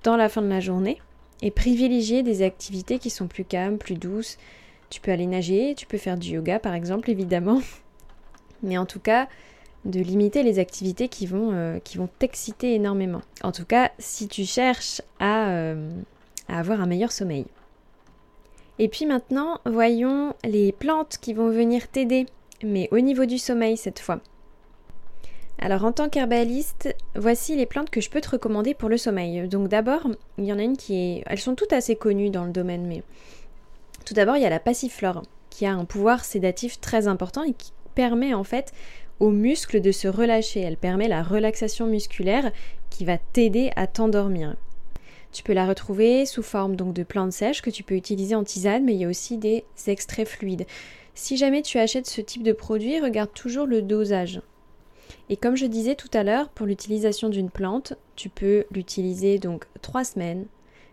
dans 0.03 0.17
la 0.17 0.29
fin 0.29 0.41
de 0.41 0.47
la 0.47 0.59
journée 0.59 0.99
et 1.43 1.51
privilégier 1.51 2.23
des 2.23 2.41
activités 2.41 2.97
qui 2.97 3.11
sont 3.11 3.27
plus 3.27 3.45
calmes, 3.45 3.77
plus 3.77 3.95
douces, 3.95 4.37
tu 4.89 4.99
peux 4.99 5.11
aller 5.11 5.27
nager, 5.27 5.75
tu 5.77 5.85
peux 5.85 5.97
faire 5.97 6.17
du 6.17 6.31
yoga 6.31 6.57
par 6.57 6.73
exemple, 6.73 7.09
évidemment. 7.11 7.61
Mais 8.63 8.79
en 8.79 8.87
tout 8.87 8.99
cas, 8.99 9.27
de 9.85 9.99
limiter 9.99 10.41
les 10.41 10.57
activités 10.57 11.07
qui 11.07 11.27
vont, 11.27 11.51
euh, 11.53 11.79
qui 11.79 11.97
vont 11.97 12.09
t'exciter 12.19 12.73
énormément. 12.73 13.21
En 13.43 13.51
tout 13.51 13.65
cas, 13.65 13.91
si 13.99 14.27
tu 14.27 14.43
cherches 14.45 15.01
à, 15.19 15.49
euh, 15.49 15.91
à 16.47 16.59
avoir 16.59 16.81
un 16.81 16.87
meilleur 16.87 17.11
sommeil. 17.11 17.45
Et 18.79 18.87
puis 18.87 19.05
maintenant, 19.05 19.59
voyons 19.65 20.33
les 20.43 20.71
plantes 20.71 21.17
qui 21.19 21.33
vont 21.33 21.49
venir 21.49 21.87
t'aider, 21.87 22.25
mais 22.63 22.87
au 22.91 22.99
niveau 22.99 23.25
du 23.25 23.37
sommeil 23.37 23.77
cette 23.77 23.99
fois. 23.99 24.19
Alors 25.59 25.85
en 25.85 25.91
tant 25.91 26.09
qu'herbaliste, 26.09 26.95
voici 27.15 27.55
les 27.55 27.65
plantes 27.65 27.89
que 27.89 28.01
je 28.01 28.11
peux 28.11 28.21
te 28.21 28.29
recommander 28.29 28.75
pour 28.75 28.89
le 28.89 28.97
sommeil. 28.97 29.47
Donc 29.47 29.69
d'abord, 29.69 30.07
il 30.37 30.45
y 30.45 30.53
en 30.53 30.59
a 30.59 30.63
une 30.63 30.77
qui 30.77 30.95
est... 30.95 31.23
Elles 31.25 31.39
sont 31.39 31.55
toutes 31.55 31.73
assez 31.73 31.95
connues 31.95 32.29
dans 32.29 32.45
le 32.45 32.51
domaine, 32.51 32.85
mais 32.85 33.01
tout 34.05 34.13
d'abord, 34.13 34.37
il 34.37 34.43
y 34.43 34.45
a 34.45 34.51
la 34.51 34.59
passiflore, 34.59 35.23
qui 35.49 35.65
a 35.65 35.73
un 35.73 35.85
pouvoir 35.85 36.23
sédatif 36.23 36.79
très 36.79 37.07
important 37.07 37.43
et 37.43 37.53
qui 37.53 37.71
permet 37.95 38.35
en 38.35 38.43
fait 38.43 38.71
aux 39.19 39.31
muscles 39.31 39.81
de 39.81 39.91
se 39.91 40.07
relâcher. 40.07 40.61
Elle 40.61 40.77
permet 40.77 41.07
la 41.07 41.23
relaxation 41.23 41.87
musculaire 41.87 42.51
qui 42.91 43.05
va 43.05 43.17
t'aider 43.17 43.71
à 43.75 43.87
t'endormir. 43.87 44.55
Tu 45.37 45.43
peux 45.43 45.53
la 45.53 45.67
retrouver 45.67 46.25
sous 46.25 46.41
forme 46.41 46.75
donc 46.75 46.95
de 46.95 47.03
plantes 47.03 47.31
sèches 47.31 47.61
que 47.61 47.69
tu 47.69 47.83
peux 47.83 47.93
utiliser 47.93 48.33
en 48.33 48.43
tisane, 48.43 48.83
mais 48.83 48.95
il 48.95 49.01
y 49.01 49.05
a 49.05 49.07
aussi 49.07 49.37
des 49.37 49.65
extraits 49.85 50.27
fluides. 50.27 50.65
Si 51.13 51.37
jamais 51.37 51.61
tu 51.61 51.77
achètes 51.77 52.07
ce 52.07 52.21
type 52.21 52.41
de 52.41 52.53
produit, 52.53 52.99
regarde 52.99 53.31
toujours 53.35 53.67
le 53.67 53.83
dosage. 53.83 54.41
Et 55.29 55.37
comme 55.37 55.55
je 55.55 55.67
disais 55.67 55.93
tout 55.93 56.09
à 56.11 56.23
l'heure, 56.23 56.49
pour 56.49 56.65
l'utilisation 56.65 57.29
d'une 57.29 57.51
plante, 57.51 57.93
tu 58.15 58.29
peux 58.29 58.65
l'utiliser 58.71 59.37
donc 59.37 59.67
trois 59.83 60.03
semaines, 60.03 60.47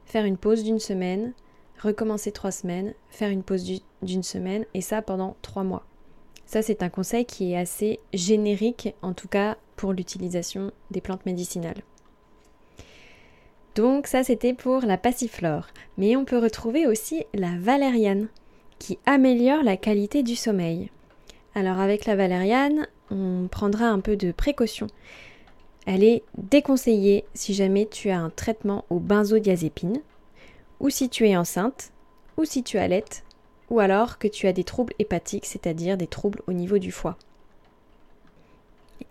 faire 0.05 0.27
une 0.27 0.37
pause 0.37 0.63
d'une 0.63 0.79
semaine, 0.79 1.33
recommencer 1.81 2.31
trois 2.31 2.53
semaines, 2.53 2.93
faire 3.09 3.31
une 3.31 3.45
pause 3.45 3.65
d'une 4.03 4.23
semaine 4.23 4.67
et 4.75 4.83
ça 4.83 5.01
pendant 5.01 5.37
trois 5.41 5.65
mois. 5.65 5.87
Ça, 6.45 6.61
c'est 6.61 6.83
un 6.83 6.91
conseil 6.91 7.25
qui 7.25 7.53
est 7.53 7.57
assez 7.57 7.99
générique, 8.13 8.95
en 9.01 9.15
tout 9.15 9.29
cas 9.29 9.57
pour 9.75 9.95
l'utilisation 9.95 10.71
des 10.91 11.01
plantes 11.01 11.25
médicinales. 11.25 11.83
Donc 13.75 14.07
ça, 14.07 14.23
c'était 14.23 14.55
pour 14.55 14.83
la 14.83 14.97
passiflore. 14.97 15.67
Mais 15.99 16.17
on 16.17 16.25
peut 16.25 16.39
retrouver 16.39 16.87
aussi 16.87 17.25
la 17.35 17.53
valériane, 17.59 18.29
qui 18.79 18.99
améliore 19.07 19.63
la 19.63 19.77
qualité 19.77 20.23
du 20.23 20.37
sommeil. 20.37 20.91
Alors 21.55 21.79
avec 21.81 22.05
la 22.07 22.17
valériane, 22.17 22.87
on 23.11 23.49
prendra 23.51 23.87
un 23.87 24.01
peu 24.01 24.17
de 24.17 24.33
précaution. 24.33 24.87
Elle 25.87 26.03
est 26.03 26.23
déconseillée 26.39 27.25
si 27.35 27.55
jamais 27.55 27.87
tu 27.87 28.11
as 28.11 28.19
un 28.19 28.31
traitement 28.31 28.85
au 28.91 28.99
benzodiazépine, 28.99 30.01
ou 30.81 30.91
si 30.91 31.09
tu 31.09 31.29
es 31.29 31.37
enceinte, 31.37 31.93
ou 32.37 32.45
si 32.45 32.63
tu 32.63 32.79
allaites, 32.79 33.25
ou 33.71 33.81
alors 33.81 34.19
que 34.19 34.29
tu 34.29 34.47
as 34.47 34.53
des 34.53 34.65
troubles 34.65 34.95
hépatiques, 34.99 35.47
c'est-à-dire 35.47 35.97
des 35.97 36.07
troubles 36.07 36.43
au 36.47 36.53
niveau 36.53 36.79
du 36.79 36.91
foie. 36.91 37.17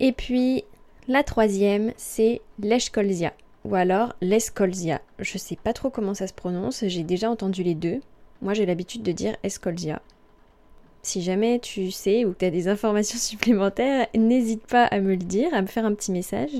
Et 0.00 0.12
puis, 0.12 0.64
la 1.06 1.22
troisième, 1.22 1.92
c'est 1.96 2.40
l'Eschkolzia, 2.58 3.32
ou 3.64 3.74
alors 3.74 4.14
l'escolzia. 4.20 5.00
Je 5.18 5.34
ne 5.34 5.38
sais 5.38 5.56
pas 5.56 5.72
trop 5.72 5.90
comment 5.90 6.14
ça 6.14 6.26
se 6.26 6.34
prononce, 6.34 6.84
j'ai 6.86 7.02
déjà 7.02 7.30
entendu 7.30 7.62
les 7.62 7.74
deux. 7.74 8.00
Moi, 8.42 8.54
j'ai 8.54 8.66
l'habitude 8.66 9.02
de 9.02 9.12
dire 9.12 9.36
escolzia. 9.42 10.02
Si 11.02 11.22
jamais 11.22 11.58
tu 11.58 11.90
sais 11.90 12.24
ou 12.24 12.32
que 12.32 12.38
tu 12.38 12.44
as 12.44 12.50
des 12.50 12.68
informations 12.68 13.18
supplémentaires, 13.20 14.06
n'hésite 14.14 14.66
pas 14.66 14.84
à 14.84 15.00
me 15.00 15.10
le 15.10 15.16
dire, 15.16 15.52
à 15.54 15.62
me 15.62 15.66
faire 15.66 15.84
un 15.84 15.94
petit 15.94 16.12
message. 16.12 16.50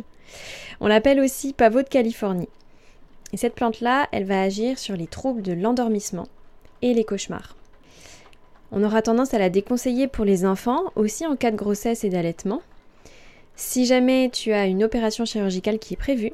On 0.81 0.87
l'appelle 0.87 1.21
aussi 1.21 1.53
pavot 1.53 1.83
de 1.83 1.89
Californie. 1.89 2.49
Et 3.33 3.37
cette 3.37 3.55
plante-là, 3.55 4.09
elle 4.13 4.25
va 4.25 4.43
agir 4.43 4.79
sur 4.79 4.97
les 4.97 5.07
troubles 5.07 5.43
de 5.43 5.53
l'endormissement 5.53 6.29
et 6.83 6.95
les 6.95 7.05
cauchemars. 7.05 7.57
On 8.71 8.83
aura 8.83 9.03
tendance 9.03 9.35
à 9.35 9.39
la 9.39 9.51
déconseiller 9.51 10.09
pour 10.09 10.25
les 10.25 10.45
enfants, 10.45 10.85
aussi 10.97 11.27
en 11.27 11.37
cas 11.37 11.51
de 11.51 11.57
grossesse 11.57 12.05
et 12.05 12.11
d'allaitement. 12.11 12.63
Si 13.57 13.87
jamais 13.87 14.31
tu 14.33 14.53
as 14.53 14.67
une 14.67 14.83
opération 14.83 15.25
chirurgicale 15.25 15.79
qui 15.79 15.95
est 15.95 15.99
prévue, 15.99 16.33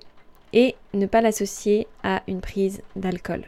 et 0.53 0.75
ne 0.95 1.07
pas 1.07 1.21
l'associer 1.21 1.87
à 2.03 2.23
une 2.27 2.41
prise 2.41 2.83
d'alcool. 2.97 3.45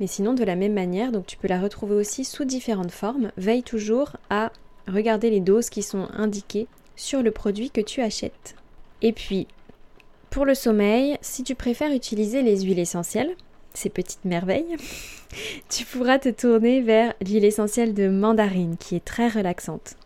Mais 0.00 0.06
sinon, 0.06 0.34
de 0.34 0.44
la 0.44 0.56
même 0.56 0.74
manière, 0.74 1.12
donc 1.12 1.26
tu 1.26 1.36
peux 1.36 1.48
la 1.48 1.60
retrouver 1.60 1.94
aussi 1.94 2.24
sous 2.24 2.44
différentes 2.44 2.90
formes. 2.90 3.30
Veille 3.36 3.62
toujours 3.62 4.16
à 4.28 4.50
regarder 4.88 5.30
les 5.30 5.40
doses 5.40 5.70
qui 5.70 5.82
sont 5.82 6.08
indiquées 6.12 6.66
sur 6.96 7.22
le 7.22 7.30
produit 7.30 7.70
que 7.70 7.80
tu 7.80 8.00
achètes. 8.00 8.56
Et 9.02 9.12
puis, 9.12 9.46
pour 10.30 10.44
le 10.44 10.54
sommeil, 10.54 11.16
si 11.20 11.44
tu 11.44 11.54
préfères 11.54 11.92
utiliser 11.92 12.42
les 12.42 12.62
huiles 12.62 12.78
essentielles, 12.78 13.36
ces 13.72 13.88
petites 13.88 14.24
merveilles, 14.24 14.76
tu 15.68 15.84
pourras 15.84 16.18
te 16.18 16.28
tourner 16.28 16.80
vers 16.80 17.14
l'huile 17.20 17.44
essentielle 17.44 17.94
de 17.94 18.08
mandarine 18.08 18.76
qui 18.76 18.96
est 18.96 19.04
très 19.04 19.28
relaxante. 19.28 19.96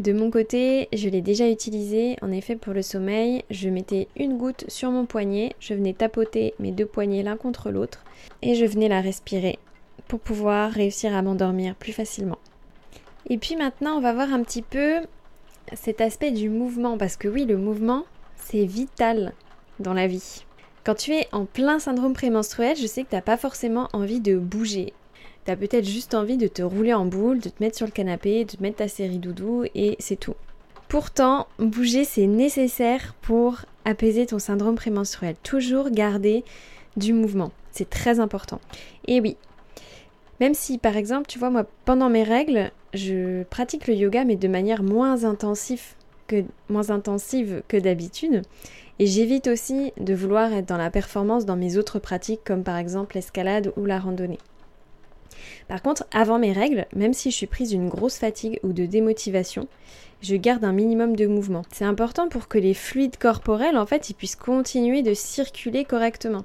De 0.00 0.12
mon 0.12 0.28
côté, 0.28 0.88
je 0.92 1.08
l'ai 1.08 1.20
déjà 1.20 1.48
utilisé. 1.48 2.16
En 2.20 2.32
effet, 2.32 2.56
pour 2.56 2.72
le 2.72 2.82
sommeil, 2.82 3.44
je 3.50 3.68
mettais 3.68 4.08
une 4.16 4.36
goutte 4.36 4.64
sur 4.66 4.90
mon 4.90 5.06
poignet, 5.06 5.54
je 5.60 5.72
venais 5.74 5.92
tapoter 5.92 6.54
mes 6.58 6.72
deux 6.72 6.86
poignets 6.86 7.22
l'un 7.22 7.36
contre 7.36 7.70
l'autre 7.70 8.02
et 8.42 8.56
je 8.56 8.64
venais 8.64 8.88
la 8.88 9.00
respirer 9.00 9.58
pour 10.08 10.18
pouvoir 10.18 10.72
réussir 10.72 11.14
à 11.14 11.22
m'endormir 11.22 11.76
plus 11.76 11.92
facilement. 11.92 12.38
Et 13.30 13.38
puis 13.38 13.54
maintenant, 13.56 13.96
on 13.96 14.00
va 14.00 14.12
voir 14.12 14.32
un 14.32 14.42
petit 14.42 14.62
peu 14.62 15.00
cet 15.72 16.00
aspect 16.00 16.30
du 16.30 16.50
mouvement, 16.50 16.98
parce 16.98 17.16
que 17.16 17.28
oui, 17.28 17.44
le 17.44 17.56
mouvement, 17.56 18.04
c'est 18.36 18.64
vital 18.64 19.32
dans 19.78 19.94
la 19.94 20.06
vie. 20.06 20.44
Quand 20.84 20.94
tu 20.94 21.12
es 21.12 21.28
en 21.32 21.46
plein 21.46 21.78
syndrome 21.78 22.12
prémenstruel, 22.12 22.76
je 22.76 22.86
sais 22.86 23.04
que 23.04 23.10
tu 23.10 23.14
n'as 23.14 23.22
pas 23.22 23.38
forcément 23.38 23.88
envie 23.92 24.20
de 24.20 24.36
bouger. 24.36 24.92
Tu 25.44 25.50
as 25.50 25.56
peut-être 25.56 25.84
juste 25.84 26.14
envie 26.14 26.36
de 26.36 26.46
te 26.46 26.62
rouler 26.62 26.94
en 26.94 27.04
boule, 27.04 27.38
de 27.38 27.48
te 27.48 27.62
mettre 27.62 27.76
sur 27.76 27.86
le 27.86 27.92
canapé, 27.92 28.44
de 28.44 28.52
te 28.52 28.62
mettre 28.62 28.78
ta 28.78 28.88
série 28.88 29.18
doudou 29.18 29.64
et 29.74 29.96
c'est 29.98 30.16
tout. 30.16 30.34
Pourtant, 30.88 31.46
bouger, 31.58 32.04
c'est 32.04 32.26
nécessaire 32.26 33.14
pour 33.20 33.62
apaiser 33.84 34.26
ton 34.26 34.38
syndrome 34.38 34.76
prémenstruel. 34.76 35.34
Toujours 35.42 35.90
garder 35.90 36.44
du 36.96 37.12
mouvement. 37.12 37.52
C'est 37.72 37.90
très 37.90 38.20
important. 38.20 38.60
Et 39.06 39.20
oui, 39.20 39.36
même 40.40 40.54
si 40.54 40.78
par 40.78 40.96
exemple, 40.96 41.26
tu 41.26 41.38
vois, 41.38 41.50
moi, 41.50 41.66
pendant 41.84 42.08
mes 42.08 42.22
règles, 42.22 42.70
je 42.92 43.42
pratique 43.44 43.86
le 43.86 43.94
yoga, 43.94 44.24
mais 44.24 44.36
de 44.36 44.48
manière 44.48 44.82
moins 44.82 45.24
intensive 45.24 45.82
que, 46.26 46.44
moins 46.68 46.90
intensive 46.90 47.62
que 47.68 47.76
d'habitude. 47.76 48.42
Et 48.98 49.06
j'évite 49.06 49.48
aussi 49.48 49.92
de 49.98 50.14
vouloir 50.14 50.52
être 50.52 50.66
dans 50.66 50.76
la 50.76 50.90
performance 50.90 51.44
dans 51.44 51.56
mes 51.56 51.76
autres 51.76 51.98
pratiques, 51.98 52.42
comme 52.44 52.62
par 52.62 52.76
exemple 52.76 53.16
l'escalade 53.16 53.72
ou 53.76 53.84
la 53.84 53.98
randonnée. 53.98 54.38
Par 55.68 55.82
contre, 55.82 56.04
avant 56.12 56.38
mes 56.38 56.52
règles, 56.52 56.86
même 56.94 57.14
si 57.14 57.30
je 57.30 57.36
suis 57.36 57.46
prise 57.46 57.70
d'une 57.70 57.88
grosse 57.88 58.18
fatigue 58.18 58.60
ou 58.62 58.72
de 58.72 58.86
démotivation, 58.86 59.68
je 60.22 60.36
garde 60.36 60.64
un 60.64 60.72
minimum 60.72 61.16
de 61.16 61.26
mouvement. 61.26 61.62
C'est 61.72 61.84
important 61.84 62.28
pour 62.28 62.48
que 62.48 62.58
les 62.58 62.74
fluides 62.74 63.18
corporels, 63.18 63.76
en 63.76 63.86
fait, 63.86 64.12
puissent 64.16 64.36
continuer 64.36 65.02
de 65.02 65.14
circuler 65.14 65.84
correctement. 65.84 66.44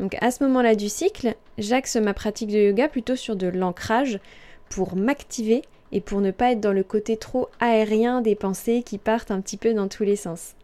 Donc 0.00 0.16
à 0.20 0.30
ce 0.30 0.44
moment-là 0.44 0.74
du 0.74 0.88
cycle, 0.88 1.34
j'axe 1.58 1.96
ma 1.96 2.14
pratique 2.14 2.50
de 2.50 2.58
yoga 2.58 2.88
plutôt 2.88 3.16
sur 3.16 3.36
de 3.36 3.46
l'ancrage 3.46 4.20
pour 4.68 4.96
m'activer 4.96 5.62
et 5.92 6.00
pour 6.00 6.20
ne 6.20 6.30
pas 6.30 6.52
être 6.52 6.60
dans 6.60 6.72
le 6.72 6.82
côté 6.82 7.16
trop 7.16 7.48
aérien 7.60 8.20
des 8.20 8.34
pensées 8.34 8.82
qui 8.84 8.98
partent 8.98 9.30
un 9.30 9.40
petit 9.40 9.56
peu 9.56 9.72
dans 9.72 9.88
tous 9.88 10.02
les 10.02 10.16
sens. 10.16 10.54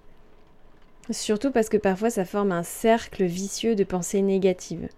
Surtout 1.11 1.51
parce 1.51 1.69
que 1.69 1.77
parfois 1.77 2.11
ça 2.11 2.25
forme 2.25 2.53
un 2.53 2.63
cercle 2.63 3.25
vicieux 3.25 3.75
de 3.75 3.85
pensées 3.85 4.23
négatives. 4.23 4.89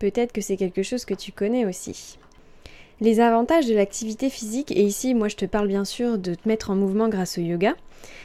Peut-être 0.00 0.32
que 0.32 0.40
c'est 0.40 0.56
quelque 0.56 0.82
chose 0.82 1.04
que 1.04 1.14
tu 1.14 1.30
connais 1.30 1.66
aussi. 1.66 2.18
Les 3.02 3.20
avantages 3.20 3.66
de 3.66 3.74
l'activité 3.74 4.30
physique, 4.30 4.72
et 4.72 4.82
ici 4.82 5.14
moi 5.14 5.28
je 5.28 5.36
te 5.36 5.44
parle 5.44 5.68
bien 5.68 5.84
sûr 5.84 6.18
de 6.18 6.34
te 6.34 6.48
mettre 6.48 6.70
en 6.70 6.74
mouvement 6.74 7.08
grâce 7.08 7.38
au 7.38 7.42
yoga, 7.42 7.74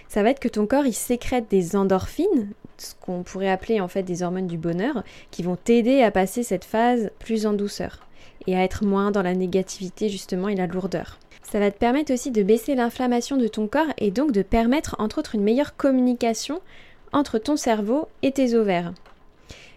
ça 0.08 0.24
va 0.24 0.29
être 0.29 0.39
que 0.39 0.48
ton 0.48 0.67
corps 0.67 0.86
il 0.86 0.94
sécrète 0.94 1.50
des 1.50 1.75
endorphines, 1.75 2.50
ce 2.77 2.94
qu'on 3.00 3.24
pourrait 3.24 3.51
appeler 3.51 3.82
en 3.82 3.89
fait 3.89 4.03
des 4.03 4.24
hormones 4.24 4.48
du 4.48 4.58
bonheur, 4.58 5.03
qui 5.32 5.44
vont 5.44 5.58
t'aider 5.58 6.01
à 6.01 6.12
passer 6.12 6.44
cette 6.44 6.65
phase 6.65 7.12
plus 7.20 7.46
en 7.46 7.53
douceur 7.53 8.00
et 8.48 8.55
à 8.55 8.63
être 8.63 8.86
moins 8.86 9.12
dans 9.12 9.22
la 9.22 9.36
négativité 9.36 10.08
justement 10.08 10.48
et 10.48 10.55
la 10.55 10.67
lourdeur. 10.67 11.20
Ça 11.44 11.60
va 11.60 11.72
te 11.72 11.77
permettre 11.77 12.13
aussi 12.13 12.32
de 12.32 12.44
baisser 12.44 12.75
l'inflammation 12.75 13.36
de 13.36 13.50
ton 13.50 13.67
corps 13.67 13.94
et 13.98 14.12
donc 14.12 14.32
de 14.32 14.44
permettre 14.44 14.96
entre 15.00 15.20
autres 15.20 15.36
une 15.36 15.44
meilleure 15.44 15.75
communication 15.75 16.62
entre 17.12 17.38
ton 17.38 17.58
cerveau 17.58 18.08
et 18.24 18.32
tes 18.32 18.55
ovaires. 18.55 18.94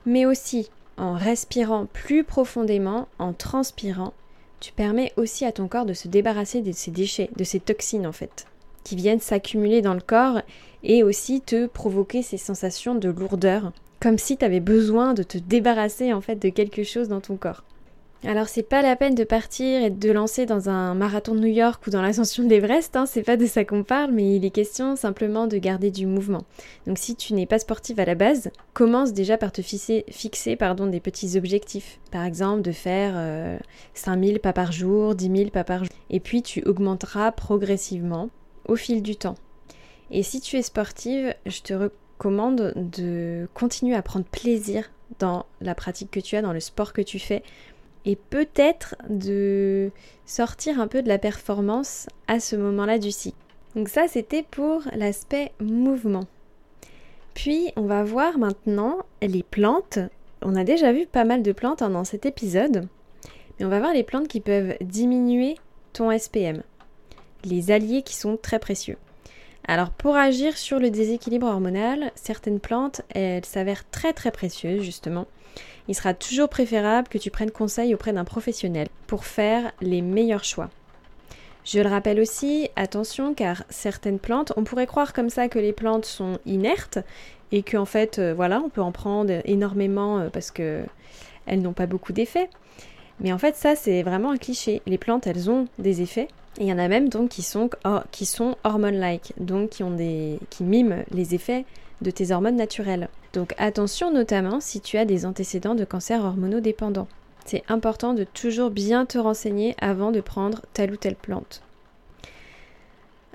Mais 0.06 0.26
aussi 0.26 0.70
en 0.98 1.14
respirant 1.14 1.86
plus 1.86 2.24
profondément, 2.24 3.08
en 3.18 3.32
transpirant, 3.32 4.12
tu 4.60 4.72
permets 4.72 5.12
aussi 5.16 5.44
à 5.44 5.52
ton 5.52 5.68
corps 5.68 5.86
de 5.86 5.94
se 5.94 6.08
débarrasser 6.08 6.60
de 6.60 6.72
ces 6.72 6.90
déchets, 6.90 7.30
de 7.36 7.44
ces 7.44 7.60
toxines 7.60 8.06
en 8.06 8.12
fait, 8.12 8.46
qui 8.84 8.96
viennent 8.96 9.20
s'accumuler 9.20 9.82
dans 9.82 9.94
le 9.94 10.00
corps 10.00 10.42
et 10.82 11.02
aussi 11.02 11.40
te 11.40 11.66
provoquer 11.66 12.22
ces 12.22 12.38
sensations 12.38 12.94
de 12.94 13.08
lourdeur, 13.08 13.72
comme 14.00 14.18
si 14.18 14.36
tu 14.36 14.44
avais 14.44 14.60
besoin 14.60 15.14
de 15.14 15.22
te 15.22 15.38
débarrasser 15.38 16.12
en 16.12 16.20
fait 16.20 16.36
de 16.36 16.48
quelque 16.48 16.82
chose 16.82 17.08
dans 17.08 17.20
ton 17.20 17.36
corps. 17.36 17.64
Alors 18.24 18.48
c'est 18.48 18.64
pas 18.64 18.82
la 18.82 18.96
peine 18.96 19.14
de 19.14 19.22
partir 19.22 19.84
et 19.84 19.90
de 19.90 20.10
lancer 20.10 20.44
dans 20.44 20.68
un 20.68 20.94
marathon 20.94 21.36
de 21.36 21.40
New 21.40 21.46
York 21.46 21.86
ou 21.86 21.90
dans 21.90 22.02
l'ascension 22.02 22.42
de 22.42 22.48
l'Everest, 22.48 22.96
hein, 22.96 23.06
c'est 23.06 23.22
pas 23.22 23.36
de 23.36 23.46
ça 23.46 23.64
qu'on 23.64 23.84
parle, 23.84 24.10
mais 24.10 24.34
il 24.34 24.44
est 24.44 24.50
question 24.50 24.96
simplement 24.96 25.46
de 25.46 25.56
garder 25.56 25.92
du 25.92 26.04
mouvement. 26.04 26.42
Donc 26.88 26.98
si 26.98 27.14
tu 27.14 27.32
n'es 27.32 27.46
pas 27.46 27.60
sportive 27.60 28.00
à 28.00 28.04
la 28.04 28.16
base, 28.16 28.50
commence 28.74 29.12
déjà 29.12 29.38
par 29.38 29.52
te 29.52 29.62
fixer, 29.62 30.04
des 30.08 31.00
petits 31.00 31.38
objectifs. 31.38 32.00
Par 32.10 32.24
exemple 32.24 32.62
de 32.62 32.72
faire 32.72 33.60
5000 33.94 34.34
euh, 34.34 34.38
pas 34.40 34.52
par 34.52 34.72
jour, 34.72 35.14
10 35.14 35.36
000 35.36 35.50
pas 35.50 35.64
par 35.64 35.84
jour. 35.84 35.94
Et 36.10 36.18
puis 36.18 36.42
tu 36.42 36.64
augmenteras 36.64 37.30
progressivement 37.30 38.30
au 38.66 38.74
fil 38.74 39.00
du 39.00 39.14
temps. 39.14 39.36
Et 40.10 40.24
si 40.24 40.40
tu 40.40 40.56
es 40.56 40.62
sportive, 40.62 41.34
je 41.46 41.60
te 41.60 41.74
recommande 41.74 42.72
de 42.74 43.48
continuer 43.54 43.94
à 43.94 44.02
prendre 44.02 44.24
plaisir 44.24 44.90
dans 45.18 45.46
la 45.60 45.74
pratique 45.74 46.10
que 46.10 46.20
tu 46.20 46.36
as, 46.36 46.42
dans 46.42 46.52
le 46.52 46.60
sport 46.60 46.92
que 46.92 47.00
tu 47.00 47.18
fais 47.18 47.42
et 48.04 48.16
peut-être 48.16 48.96
de 49.08 49.90
sortir 50.26 50.80
un 50.80 50.88
peu 50.88 51.02
de 51.02 51.08
la 51.08 51.18
performance 51.18 52.06
à 52.26 52.40
ce 52.40 52.56
moment-là 52.56 52.98
du 52.98 53.10
cycle. 53.10 53.36
Donc 53.74 53.88
ça, 53.88 54.08
c'était 54.08 54.42
pour 54.42 54.82
l'aspect 54.94 55.52
mouvement. 55.60 56.24
Puis, 57.34 57.72
on 57.76 57.82
va 57.82 58.02
voir 58.02 58.38
maintenant 58.38 58.98
les 59.22 59.42
plantes. 59.42 59.98
On 60.42 60.56
a 60.56 60.64
déjà 60.64 60.92
vu 60.92 61.06
pas 61.06 61.24
mal 61.24 61.42
de 61.42 61.52
plantes 61.52 61.82
hein, 61.82 61.90
dans 61.90 62.04
cet 62.04 62.26
épisode, 62.26 62.88
mais 63.58 63.66
on 63.66 63.68
va 63.68 63.80
voir 63.80 63.92
les 63.92 64.02
plantes 64.02 64.28
qui 64.28 64.40
peuvent 64.40 64.74
diminuer 64.80 65.56
ton 65.92 66.16
SPM, 66.16 66.62
les 67.44 67.70
alliés 67.70 68.02
qui 68.02 68.14
sont 68.14 68.36
très 68.36 68.58
précieux. 68.58 68.96
Alors 69.66 69.90
pour 69.90 70.16
agir 70.16 70.56
sur 70.56 70.78
le 70.78 70.90
déséquilibre 70.90 71.46
hormonal, 71.46 72.10
certaines 72.14 72.60
plantes, 72.60 73.02
elles 73.10 73.44
s'avèrent 73.44 73.88
très 73.90 74.12
très 74.14 74.30
précieuses 74.30 74.82
justement 74.82 75.26
il 75.88 75.94
sera 75.94 76.14
toujours 76.14 76.48
préférable 76.48 77.08
que 77.08 77.18
tu 77.18 77.30
prennes 77.30 77.50
conseil 77.50 77.94
auprès 77.94 78.12
d'un 78.12 78.24
professionnel 78.24 78.88
pour 79.06 79.24
faire 79.24 79.72
les 79.80 80.02
meilleurs 80.02 80.44
choix. 80.44 80.70
Je 81.64 81.80
le 81.80 81.88
rappelle 81.88 82.20
aussi, 82.20 82.70
attention 82.76 83.34
car 83.34 83.64
certaines 83.68 84.18
plantes, 84.18 84.52
on 84.56 84.64
pourrait 84.64 84.86
croire 84.86 85.12
comme 85.12 85.30
ça 85.30 85.48
que 85.48 85.58
les 85.58 85.72
plantes 85.72 86.06
sont 86.06 86.38
inertes 86.46 86.98
et 87.52 87.62
qu'en 87.62 87.84
fait, 87.84 88.18
euh, 88.18 88.32
voilà, 88.34 88.60
on 88.64 88.68
peut 88.68 88.80
en 88.80 88.92
prendre 88.92 89.32
énormément 89.44 90.18
euh, 90.18 90.28
parce 90.30 90.50
que 90.50 90.82
elles 91.46 91.62
n'ont 91.62 91.72
pas 91.72 91.86
beaucoup 91.86 92.12
d'effets. 92.12 92.48
Mais 93.20 93.32
en 93.32 93.38
fait, 93.38 93.56
ça, 93.56 93.74
c'est 93.74 94.02
vraiment 94.02 94.30
un 94.30 94.36
cliché. 94.36 94.82
Les 94.86 94.98
plantes, 94.98 95.26
elles 95.26 95.50
ont 95.50 95.66
des 95.78 96.02
effets. 96.02 96.28
Et 96.58 96.64
il 96.64 96.66
y 96.68 96.72
en 96.72 96.78
a 96.78 96.88
même 96.88 97.08
donc 97.08 97.30
qui 97.30 97.42
sont, 97.42 97.70
oh, 97.84 98.00
qui 98.10 98.26
sont 98.26 98.56
hormone-like, 98.64 99.32
donc 99.38 99.70
qui, 99.70 100.64
miment 100.64 101.04
les 101.10 101.34
effets 101.34 101.64
de 102.00 102.10
tes 102.10 102.32
hormones 102.32 102.56
naturelles. 102.56 103.08
Donc 103.32 103.54
attention 103.58 104.12
notamment 104.12 104.60
si 104.60 104.80
tu 104.80 104.96
as 104.96 105.04
des 105.04 105.26
antécédents 105.26 105.74
de 105.74 105.84
cancer 105.84 106.24
hormonodépendant. 106.24 107.08
C'est 107.44 107.64
important 107.68 108.14
de 108.14 108.24
toujours 108.24 108.70
bien 108.70 109.06
te 109.06 109.18
renseigner 109.18 109.74
avant 109.80 110.10
de 110.10 110.20
prendre 110.20 110.62
telle 110.72 110.92
ou 110.92 110.96
telle 110.96 111.16
plante. 111.16 111.62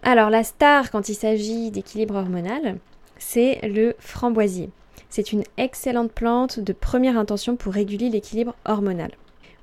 Alors 0.01 0.29
la 0.29 0.43
star 0.43 0.91
quand 0.91 1.09
il 1.09 1.15
s'agit 1.15 1.71
d'équilibre 1.71 2.15
hormonal, 2.15 2.77
c'est 3.17 3.59
le 3.67 3.95
framboisier. 3.99 4.69
C'est 5.09 5.31
une 5.31 5.43
excellente 5.57 6.11
plante 6.11 6.59
de 6.59 6.73
première 6.73 7.17
intention 7.17 7.55
pour 7.55 7.73
réguler 7.73 8.09
l'équilibre 8.09 8.55
hormonal. 8.65 9.11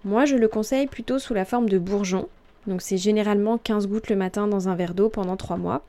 Moi, 0.04 0.24
je 0.24 0.36
le 0.36 0.48
conseille 0.48 0.86
plutôt 0.86 1.18
sous 1.18 1.34
la 1.34 1.44
forme 1.44 1.68
de 1.68 1.78
bourgeon. 1.78 2.28
Donc 2.66 2.82
c'est 2.82 2.96
généralement 2.96 3.58
15 3.58 3.88
gouttes 3.88 4.08
le 4.08 4.16
matin 4.16 4.46
dans 4.46 4.68
un 4.68 4.74
verre 4.74 4.94
d'eau 4.94 5.08
pendant 5.08 5.36
3 5.36 5.56
mois 5.56 5.82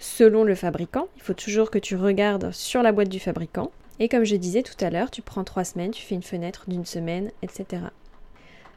selon 0.00 0.42
le 0.42 0.56
fabricant. 0.56 1.06
Il 1.16 1.22
faut 1.22 1.34
toujours 1.34 1.70
que 1.70 1.78
tu 1.78 1.94
regardes 1.94 2.50
sur 2.50 2.82
la 2.82 2.90
boîte 2.90 3.08
du 3.08 3.20
fabricant. 3.20 3.70
Et 4.00 4.08
comme 4.08 4.24
je 4.24 4.34
disais 4.34 4.62
tout 4.62 4.82
à 4.84 4.90
l'heure, 4.90 5.10
tu 5.10 5.22
prends 5.22 5.44
trois 5.44 5.62
semaines, 5.62 5.92
tu 5.92 6.02
fais 6.02 6.16
une 6.16 6.22
fenêtre 6.22 6.64
d'une 6.66 6.86
semaine, 6.86 7.30
etc. 7.42 7.82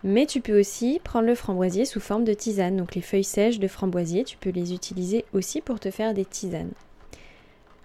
Mais 0.04 0.26
tu 0.26 0.42
peux 0.42 0.60
aussi 0.60 1.00
prendre 1.02 1.28
le 1.28 1.36
framboisier 1.36 1.86
sous 1.86 2.02
forme 2.02 2.26
de 2.26 2.34
tisane. 2.34 2.76
Donc 2.76 2.94
les 2.94 3.02
feuilles 3.02 3.24
sèches 3.24 3.58
de 3.58 3.70
framboisier, 3.70 4.26
tu 4.26 4.38
peux 4.38 4.50
les 4.50 4.74
utiliser 4.74 5.24
aussi 5.34 5.62
pour 5.62 5.80
te 5.80 5.90
faire 5.90 6.14
des 6.14 6.26
tisanes. 6.26 6.74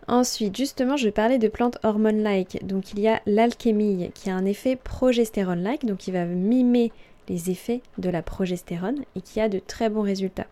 Ensuite, 0.08 0.56
justement, 0.56 0.96
je 0.96 1.10
parlais 1.10 1.38
de 1.38 1.48
plantes 1.48 1.78
hormone-like. 1.84 2.66
Donc 2.66 2.92
il 2.92 2.98
y 2.98 3.06
a 3.06 3.22
l'alchémille 3.26 4.10
qui 4.14 4.30
a 4.30 4.34
un 4.34 4.46
effet 4.46 4.74
progestérone-like, 4.74 5.86
donc 5.86 5.98
qui 5.98 6.10
va 6.10 6.24
mimer 6.24 6.90
les 7.28 7.50
effets 7.50 7.82
de 7.98 8.10
la 8.10 8.22
progestérone 8.22 9.04
et 9.14 9.20
qui 9.20 9.40
a 9.40 9.48
de 9.48 9.60
très 9.60 9.88
bons 9.88 10.02
résultats. 10.02 10.46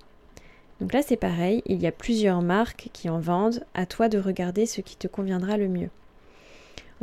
Donc 0.80 0.92
là 0.92 1.02
c'est 1.02 1.16
pareil, 1.16 1.62
il 1.66 1.80
y 1.80 1.86
a 1.86 1.92
plusieurs 1.92 2.42
marques 2.42 2.90
qui 2.92 3.08
en 3.08 3.18
vendent, 3.18 3.64
à 3.74 3.86
toi 3.86 4.08
de 4.08 4.18
regarder 4.18 4.66
ce 4.66 4.80
qui 4.80 4.96
te 4.96 5.08
conviendra 5.08 5.56
le 5.56 5.68
mieux. 5.68 5.90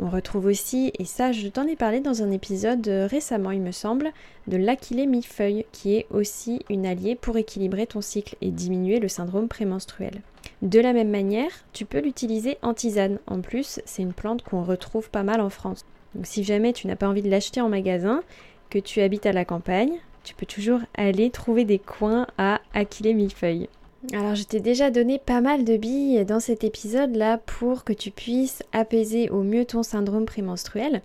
On 0.00 0.08
retrouve 0.08 0.46
aussi, 0.46 0.92
et 0.98 1.04
ça 1.04 1.30
je 1.30 1.46
t'en 1.48 1.66
ai 1.66 1.76
parlé 1.76 2.00
dans 2.00 2.22
un 2.22 2.30
épisode 2.32 2.86
récemment 2.86 3.52
il 3.52 3.60
me 3.60 3.70
semble, 3.72 4.12
de 4.48 4.56
l'aquilée 4.56 5.06
millefeuille 5.06 5.66
qui 5.70 5.94
est 5.94 6.06
aussi 6.10 6.64
une 6.68 6.86
alliée 6.86 7.14
pour 7.14 7.36
équilibrer 7.36 7.86
ton 7.86 8.00
cycle 8.00 8.36
et 8.40 8.50
diminuer 8.50 8.98
le 8.98 9.08
syndrome 9.08 9.48
prémenstruel. 9.48 10.20
De 10.62 10.80
la 10.80 10.92
même 10.92 11.10
manière, 11.10 11.50
tu 11.72 11.84
peux 11.84 12.00
l'utiliser 12.00 12.58
en 12.62 12.74
tisane. 12.74 13.18
En 13.26 13.40
plus, 13.40 13.80
c'est 13.84 14.02
une 14.02 14.12
plante 14.12 14.42
qu'on 14.42 14.62
retrouve 14.62 15.10
pas 15.10 15.22
mal 15.22 15.40
en 15.40 15.50
France. 15.50 15.84
Donc 16.14 16.26
si 16.26 16.44
jamais 16.44 16.72
tu 16.72 16.86
n'as 16.86 16.96
pas 16.96 17.08
envie 17.08 17.22
de 17.22 17.30
l'acheter 17.30 17.60
en 17.60 17.68
magasin, 17.68 18.22
que 18.70 18.78
tu 18.78 19.00
habites 19.00 19.26
à 19.26 19.32
la 19.32 19.44
campagne, 19.44 19.98
tu 20.24 20.34
peux 20.34 20.46
toujours 20.46 20.80
aller 20.96 21.30
trouver 21.30 21.64
des 21.64 21.78
coins 21.78 22.26
à 22.38 22.60
Aquilée 22.72 23.14
millefeuille. 23.14 23.68
Alors 24.12 24.34
je 24.34 24.42
t'ai 24.42 24.60
déjà 24.60 24.90
donné 24.90 25.18
pas 25.18 25.40
mal 25.40 25.64
de 25.64 25.76
billes 25.76 26.24
dans 26.24 26.40
cet 26.40 26.64
épisode 26.64 27.14
là 27.14 27.38
pour 27.38 27.84
que 27.84 27.92
tu 27.92 28.10
puisses 28.10 28.62
apaiser 28.72 29.30
au 29.30 29.42
mieux 29.42 29.64
ton 29.64 29.82
syndrome 29.82 30.26
prémenstruel. 30.26 31.02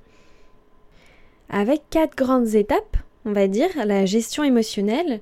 Avec 1.50 1.82
quatre 1.90 2.16
grandes 2.16 2.56
étapes, 2.56 2.98
on 3.26 3.32
va 3.32 3.48
dire, 3.48 3.70
la 3.86 4.06
gestion 4.06 4.44
émotionnelle, 4.44 5.22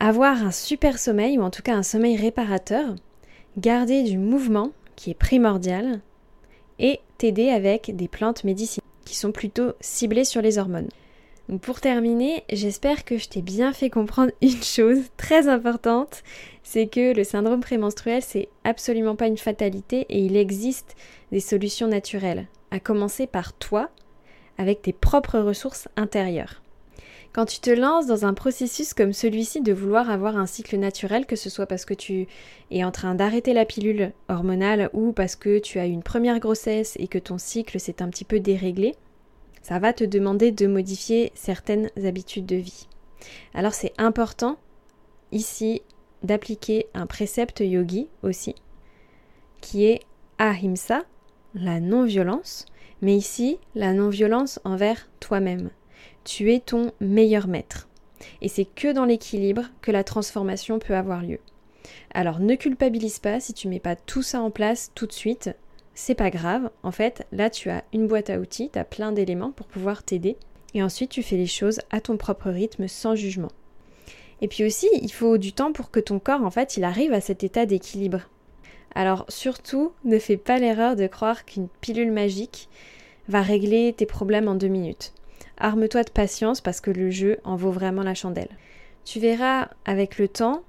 avoir 0.00 0.42
un 0.42 0.50
super 0.50 0.98
sommeil 0.98 1.38
ou 1.38 1.42
en 1.42 1.50
tout 1.50 1.62
cas 1.62 1.74
un 1.74 1.82
sommeil 1.82 2.16
réparateur, 2.16 2.94
garder 3.56 4.02
du 4.02 4.18
mouvement 4.18 4.70
qui 4.96 5.10
est 5.10 5.18
primordial 5.18 6.00
et 6.78 7.00
t'aider 7.18 7.50
avec 7.50 7.94
des 7.96 8.08
plantes 8.08 8.44
médicinales 8.44 8.84
qui 9.04 9.16
sont 9.16 9.32
plutôt 9.32 9.72
ciblées 9.80 10.24
sur 10.24 10.42
les 10.42 10.58
hormones. 10.58 10.88
Pour 11.60 11.82
terminer, 11.82 12.42
j'espère 12.50 13.04
que 13.04 13.18
je 13.18 13.28
t'ai 13.28 13.42
bien 13.42 13.74
fait 13.74 13.90
comprendre 13.90 14.32
une 14.42 14.62
chose 14.62 15.02
très 15.18 15.46
importante, 15.48 16.22
c'est 16.62 16.86
que 16.86 17.14
le 17.14 17.22
syndrome 17.22 17.60
prémenstruel, 17.60 18.22
c'est 18.22 18.48
absolument 18.64 19.14
pas 19.14 19.26
une 19.26 19.36
fatalité 19.36 20.06
et 20.08 20.20
il 20.20 20.36
existe 20.36 20.96
des 21.32 21.40
solutions 21.40 21.86
naturelles, 21.86 22.46
à 22.70 22.80
commencer 22.80 23.26
par 23.26 23.52
toi, 23.52 23.90
avec 24.56 24.80
tes 24.80 24.94
propres 24.94 25.38
ressources 25.38 25.86
intérieures. 25.96 26.62
Quand 27.34 27.44
tu 27.44 27.58
te 27.58 27.70
lances 27.70 28.06
dans 28.06 28.24
un 28.24 28.32
processus 28.32 28.94
comme 28.94 29.12
celui-ci 29.12 29.60
de 29.60 29.72
vouloir 29.72 30.08
avoir 30.08 30.38
un 30.38 30.46
cycle 30.46 30.78
naturel, 30.78 31.26
que 31.26 31.36
ce 31.36 31.50
soit 31.50 31.66
parce 31.66 31.84
que 31.84 31.92
tu 31.92 32.26
es 32.70 32.84
en 32.84 32.92
train 32.92 33.16
d'arrêter 33.16 33.52
la 33.52 33.66
pilule 33.66 34.12
hormonale 34.28 34.88
ou 34.92 35.12
parce 35.12 35.36
que 35.36 35.58
tu 35.58 35.78
as 35.78 35.86
eu 35.86 35.90
une 35.90 36.04
première 36.04 36.38
grossesse 36.38 36.94
et 36.98 37.08
que 37.08 37.18
ton 37.18 37.36
cycle 37.36 37.80
s'est 37.80 38.00
un 38.02 38.08
petit 38.08 38.24
peu 38.24 38.38
déréglé, 38.38 38.94
ça 39.64 39.78
va 39.78 39.94
te 39.94 40.04
demander 40.04 40.52
de 40.52 40.66
modifier 40.66 41.32
certaines 41.34 41.88
habitudes 42.04 42.44
de 42.44 42.56
vie. 42.56 42.86
Alors 43.54 43.72
c'est 43.72 43.94
important 43.96 44.58
ici 45.32 45.80
d'appliquer 46.22 46.86
un 46.92 47.06
précepte 47.06 47.60
yogi 47.60 48.08
aussi, 48.22 48.54
qui 49.62 49.86
est 49.86 50.00
ahimsa, 50.36 51.04
la 51.54 51.80
non-violence, 51.80 52.66
mais 53.00 53.16
ici 53.16 53.58
la 53.74 53.94
non-violence 53.94 54.60
envers 54.64 55.08
toi-même. 55.18 55.70
Tu 56.24 56.52
es 56.52 56.60
ton 56.60 56.92
meilleur 57.00 57.48
maître. 57.48 57.88
Et 58.42 58.48
c'est 58.48 58.66
que 58.66 58.92
dans 58.92 59.06
l'équilibre 59.06 59.64
que 59.80 59.90
la 59.90 60.04
transformation 60.04 60.78
peut 60.78 60.94
avoir 60.94 61.22
lieu. 61.22 61.40
Alors 62.12 62.38
ne 62.38 62.54
culpabilise 62.54 63.18
pas 63.18 63.40
si 63.40 63.54
tu 63.54 63.68
mets 63.68 63.80
pas 63.80 63.96
tout 63.96 64.22
ça 64.22 64.42
en 64.42 64.50
place 64.50 64.92
tout 64.94 65.06
de 65.06 65.12
suite 65.12 65.50
c'est 65.94 66.14
pas 66.14 66.30
grave. 66.30 66.70
En 66.82 66.90
fait, 66.90 67.26
là, 67.32 67.50
tu 67.50 67.70
as 67.70 67.84
une 67.92 68.06
boîte 68.06 68.30
à 68.30 68.38
outils, 68.38 68.70
tu 68.72 68.78
as 68.78 68.84
plein 68.84 69.12
d'éléments 69.12 69.52
pour 69.52 69.66
pouvoir 69.66 70.02
t'aider. 70.02 70.36
Et 70.74 70.82
ensuite, 70.82 71.10
tu 71.10 71.22
fais 71.22 71.36
les 71.36 71.46
choses 71.46 71.80
à 71.90 72.00
ton 72.00 72.16
propre 72.16 72.50
rythme, 72.50 72.88
sans 72.88 73.14
jugement. 73.14 73.52
Et 74.40 74.48
puis 74.48 74.64
aussi, 74.64 74.88
il 75.00 75.12
faut 75.12 75.38
du 75.38 75.52
temps 75.52 75.72
pour 75.72 75.90
que 75.90 76.00
ton 76.00 76.18
corps, 76.18 76.42
en 76.42 76.50
fait, 76.50 76.76
il 76.76 76.84
arrive 76.84 77.12
à 77.12 77.20
cet 77.20 77.44
état 77.44 77.66
d'équilibre. 77.66 78.28
Alors 78.94 79.24
surtout, 79.28 79.92
ne 80.04 80.18
fais 80.18 80.36
pas 80.36 80.58
l'erreur 80.58 80.96
de 80.96 81.06
croire 81.06 81.44
qu'une 81.44 81.68
pilule 81.80 82.12
magique 82.12 82.68
va 83.28 83.42
régler 83.42 83.92
tes 83.92 84.06
problèmes 84.06 84.48
en 84.48 84.54
deux 84.54 84.68
minutes. 84.68 85.12
Arme-toi 85.58 86.04
de 86.04 86.10
patience 86.10 86.60
parce 86.60 86.80
que 86.80 86.90
le 86.90 87.10
jeu 87.10 87.38
en 87.44 87.56
vaut 87.56 87.70
vraiment 87.70 88.02
la 88.02 88.14
chandelle. 88.14 88.56
Tu 89.04 89.18
verras 89.18 89.68
avec 89.84 90.18
le 90.18 90.28
temps, 90.28 90.62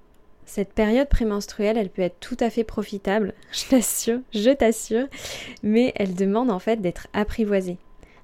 cette 0.45 0.73
période 0.73 1.09
prémenstruelle, 1.09 1.77
elle 1.77 1.89
peut 1.89 2.01
être 2.01 2.19
tout 2.19 2.37
à 2.39 2.49
fait 2.49 2.63
profitable, 2.63 3.33
je 3.51 3.65
t'assure, 3.69 4.19
je 4.33 4.51
t'assure, 4.51 5.07
mais 5.63 5.93
elle 5.95 6.13
demande 6.13 6.51
en 6.51 6.59
fait 6.59 6.81
d'être 6.81 7.07
apprivoisée. 7.13 7.77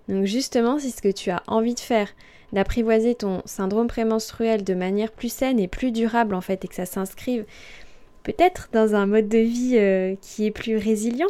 Donc 0.07 0.25
justement, 0.25 0.79
si 0.79 0.91
ce 0.91 1.01
que 1.01 1.12
tu 1.12 1.29
as 1.29 1.43
envie 1.47 1.75
de 1.75 1.79
faire, 1.79 2.10
d'apprivoiser 2.53 3.15
ton 3.15 3.41
syndrome 3.45 3.88
prémenstruel 3.88 4.63
de 4.63 4.73
manière 4.73 5.12
plus 5.12 5.31
saine 5.31 5.60
et 5.60 5.67
plus 5.67 5.91
durable 5.91 6.36
en 6.36 6.41
fait, 6.41 6.65
et 6.65 6.67
que 6.67 6.75
ça 6.75 6.86
s'inscrive 6.86 7.45
peut-être 8.23 8.69
dans 8.71 8.95
un 8.95 9.05
mode 9.05 9.29
de 9.29 9.38
vie 9.38 9.77
euh, 9.77 10.15
qui 10.21 10.45
est 10.45 10.51
plus 10.51 10.77
résilient, 10.77 11.29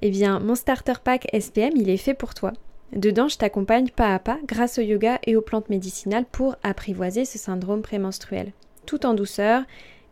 eh 0.00 0.10
bien 0.10 0.40
mon 0.40 0.54
starter 0.54 0.94
pack 1.02 1.26
SPM, 1.38 1.72
il 1.76 1.90
est 1.90 1.96
fait 1.96 2.14
pour 2.14 2.34
toi. 2.34 2.52
Dedans, 2.92 3.28
je 3.28 3.36
t'accompagne 3.36 3.90
pas 3.90 4.14
à 4.14 4.18
pas 4.18 4.38
grâce 4.46 4.78
au 4.78 4.82
yoga 4.82 5.18
et 5.26 5.36
aux 5.36 5.42
plantes 5.42 5.68
médicinales 5.68 6.24
pour 6.24 6.56
apprivoiser 6.62 7.26
ce 7.26 7.36
syndrome 7.36 7.82
prémenstruel 7.82 8.52
tout 8.88 9.04
en 9.04 9.12
douceur 9.12 9.62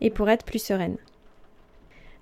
et 0.01 0.11
pour 0.11 0.29
être 0.29 0.45
plus 0.45 0.63
sereine. 0.63 0.97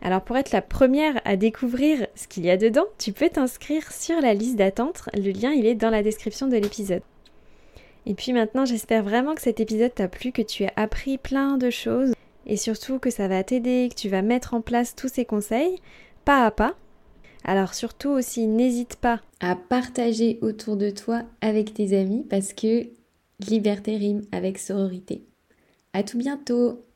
Alors 0.02 0.22
pour 0.22 0.38
être 0.38 0.52
la 0.52 0.62
première 0.62 1.20
à 1.26 1.36
découvrir 1.36 2.08
ce 2.16 2.28
qu'il 2.28 2.46
y 2.46 2.50
a 2.50 2.58
dedans, 2.58 2.86
tu 2.98 3.12
peux 3.12 3.30
t'inscrire 3.30 3.92
sur 3.92 4.22
la 4.22 4.34
liste 4.34 4.56
d'attente. 4.56 5.04
Le 5.14 5.32
lien 5.32 5.52
il 5.52 5.66
est 5.66 5.76
dans 5.76 5.90
la 5.90 6.02
description 6.02 6.48
de 6.48 6.56
l'épisode. 6.56 7.02
Et 8.06 8.14
puis 8.14 8.32
maintenant 8.32 8.66
j'espère 8.66 9.04
vraiment 9.04 9.36
que 9.36 9.42
cet 9.42 9.60
épisode 9.60 9.94
t'a 9.94 10.08
plu, 10.08 10.32
que 10.32 10.42
tu 10.42 10.64
as 10.64 10.72
appris 10.78 11.18
plein 11.18 11.58
de 11.58 11.70
choses 11.70 12.14
et 12.46 12.56
surtout 12.56 13.00
que 13.00 13.10
ça 13.10 13.28
va 13.28 13.44
t'aider, 13.44 13.90
que 13.90 14.00
tu 14.00 14.08
vas 14.08 14.22
mettre 14.22 14.54
en 14.54 14.62
place 14.62 14.96
tous 14.96 15.10
ces 15.10 15.26
conseils 15.26 15.78
pas 16.24 16.46
à 16.46 16.52
pas. 16.52 16.76
Alors 17.44 17.74
surtout 17.74 18.10
aussi 18.10 18.48
n'hésite 18.48 18.96
pas 18.96 19.22
à 19.42 19.56
partager 19.56 20.40
autour 20.42 20.78
de 20.78 20.90
toi 20.90 21.24
avec 21.42 21.74
tes 21.74 21.98
amis 21.98 22.26
parce 22.30 22.54
que 22.54 22.88
liberté 23.40 23.98
rime 23.98 24.22
avec 24.32 24.58
sororité. 24.58 25.26
À 25.96 26.04
tout 26.04 26.18
bientôt 26.18 26.86